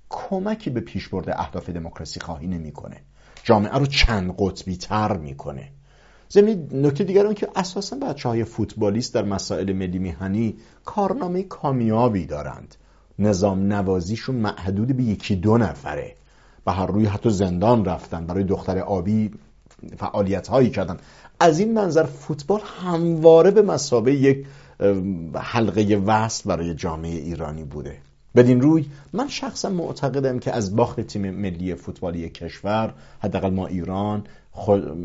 کمکی 0.09 0.71
به 0.71 0.81
پیشبرد 0.81 1.31
اهداف 1.31 1.71
دموکراسی 1.71 2.21
خواهی 2.21 2.47
نمی‌کنه. 2.47 2.97
جامعه 3.45 3.79
رو 3.79 3.87
چند 3.87 4.35
قطبی 4.39 4.77
تر 4.77 5.17
می‌کنه. 5.17 5.69
ضمن 6.33 6.69
نکته 6.73 7.05
دیگر 7.05 7.25
اون 7.25 7.35
که 7.35 7.49
اساسا 7.57 7.97
بچه 7.97 8.29
های 8.29 8.45
فوتبالیست 8.45 9.15
در 9.15 9.25
مسائل 9.25 9.73
ملی 9.73 9.99
میهنی 9.99 10.57
کارنامه 10.85 11.43
کامیابی 11.43 12.27
دارند. 12.27 12.75
نظام 13.19 13.73
نوازیشون 13.73 14.35
محدود 14.35 14.97
به 14.97 15.03
یکی 15.03 15.37
دو 15.37 15.59
نفره. 15.59 16.15
و 16.67 16.73
هر 16.73 16.87
روی 16.87 17.07
حتی 17.07 17.31
زندان 17.31 17.85
رفتن 17.85 18.27
برای 18.27 18.45
دختر 18.45 18.79
آبی 18.79 19.31
فعالیت 19.99 20.49
هایی 20.49 20.71
کردن. 20.71 20.97
از 21.41 21.59
این 21.59 21.75
منظر 21.75 22.05
فوتبال 22.05 22.61
همواره 22.83 23.51
به 23.51 23.63
مسابه 23.63 24.15
یک 24.15 24.47
حلقه 25.35 26.03
وصل 26.07 26.49
برای 26.49 26.75
جامعه 26.75 27.15
ایرانی 27.15 27.65
بوده. 27.65 27.99
بدین 28.37 28.61
روی 28.61 28.87
من 29.13 29.29
شخصا 29.29 29.69
معتقدم 29.69 30.39
که 30.39 30.53
از 30.53 30.77
باخت 30.77 31.01
تیم 31.01 31.31
ملی 31.31 31.75
فوتبالی 31.75 32.29
کشور 32.29 32.95
حداقل 33.21 33.51
ما 33.51 33.67
ایران 33.67 34.25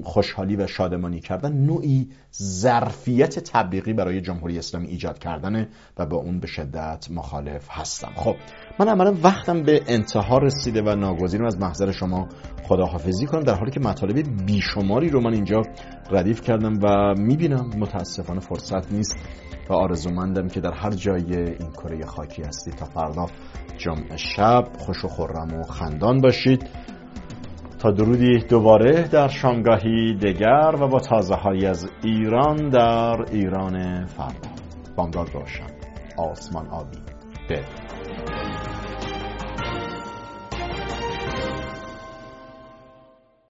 خوشحالی 0.04 0.56
و 0.56 0.68
شادمانی 0.68 1.20
کردن 1.20 1.54
نوعی 1.54 2.10
ظرفیت 2.42 3.40
تبلیغی 3.40 3.94
برای 3.94 4.22
جمهوری 4.22 4.58
اسلامی 4.58 4.88
ایجاد 4.88 5.20
کردنه 5.20 5.70
و 5.98 6.06
با 6.06 6.18
اون 6.18 6.40
به 6.40 6.48
شدت 6.48 7.08
مخالف 7.12 7.68
هستم. 7.70 8.12
خب 8.16 8.36
من 8.80 8.88
عملا 8.88 9.16
وقتم 9.24 9.64
به 9.64 9.82
انتها 9.88 10.38
رسیده 10.38 10.82
و 10.82 10.96
ناگزیرم 10.96 11.46
از 11.46 11.58
محضر 11.58 11.92
شما 11.92 12.28
خداحافظی 12.64 13.26
کنم 13.26 13.44
در 13.44 13.56
حالی 13.56 13.72
که 13.72 13.80
مطالب 13.80 14.46
بیشماری 14.46 15.10
رو 15.10 15.22
من 15.22 15.34
اینجا 15.34 15.62
ردیف 16.12 16.42
کردم 16.42 16.80
و 16.84 17.14
می‌بینم 17.18 17.70
متاسفانه 17.78 18.40
فرصت 18.40 18.92
نیست 18.92 19.16
و 19.70 19.74
آرزومندم 19.74 20.48
که 20.48 20.60
در 20.60 20.74
هر 20.74 20.92
جای 20.92 21.36
این 21.36 21.72
کره 21.72 22.06
خاکی 22.06 22.44
هستید 22.44 22.76
تا 22.76 22.86
فردا 22.86 23.26
جمعه 23.78 24.18
شب 24.18 24.64
خوش 24.78 25.06
و 25.06 25.08
خورم 25.08 25.60
و 25.60 25.64
خندان 25.64 26.22
باشید. 26.22 26.70
تا 27.82 27.92
درودی 27.92 28.38
دوباره 28.38 29.08
در 29.08 29.28
شامگاهی 29.28 30.14
دگر 30.14 30.76
و 30.82 30.88
با 30.88 31.00
تازه 31.00 31.36
های 31.36 31.66
از 31.66 31.90
ایران 32.04 32.70
در 32.70 33.26
ایران 33.32 34.06
فردا. 34.06 34.50
بامداد 34.96 35.30
روشن. 35.34 35.68
آسمان 36.18 36.68
آبی. 36.68 36.98
به 37.50 37.64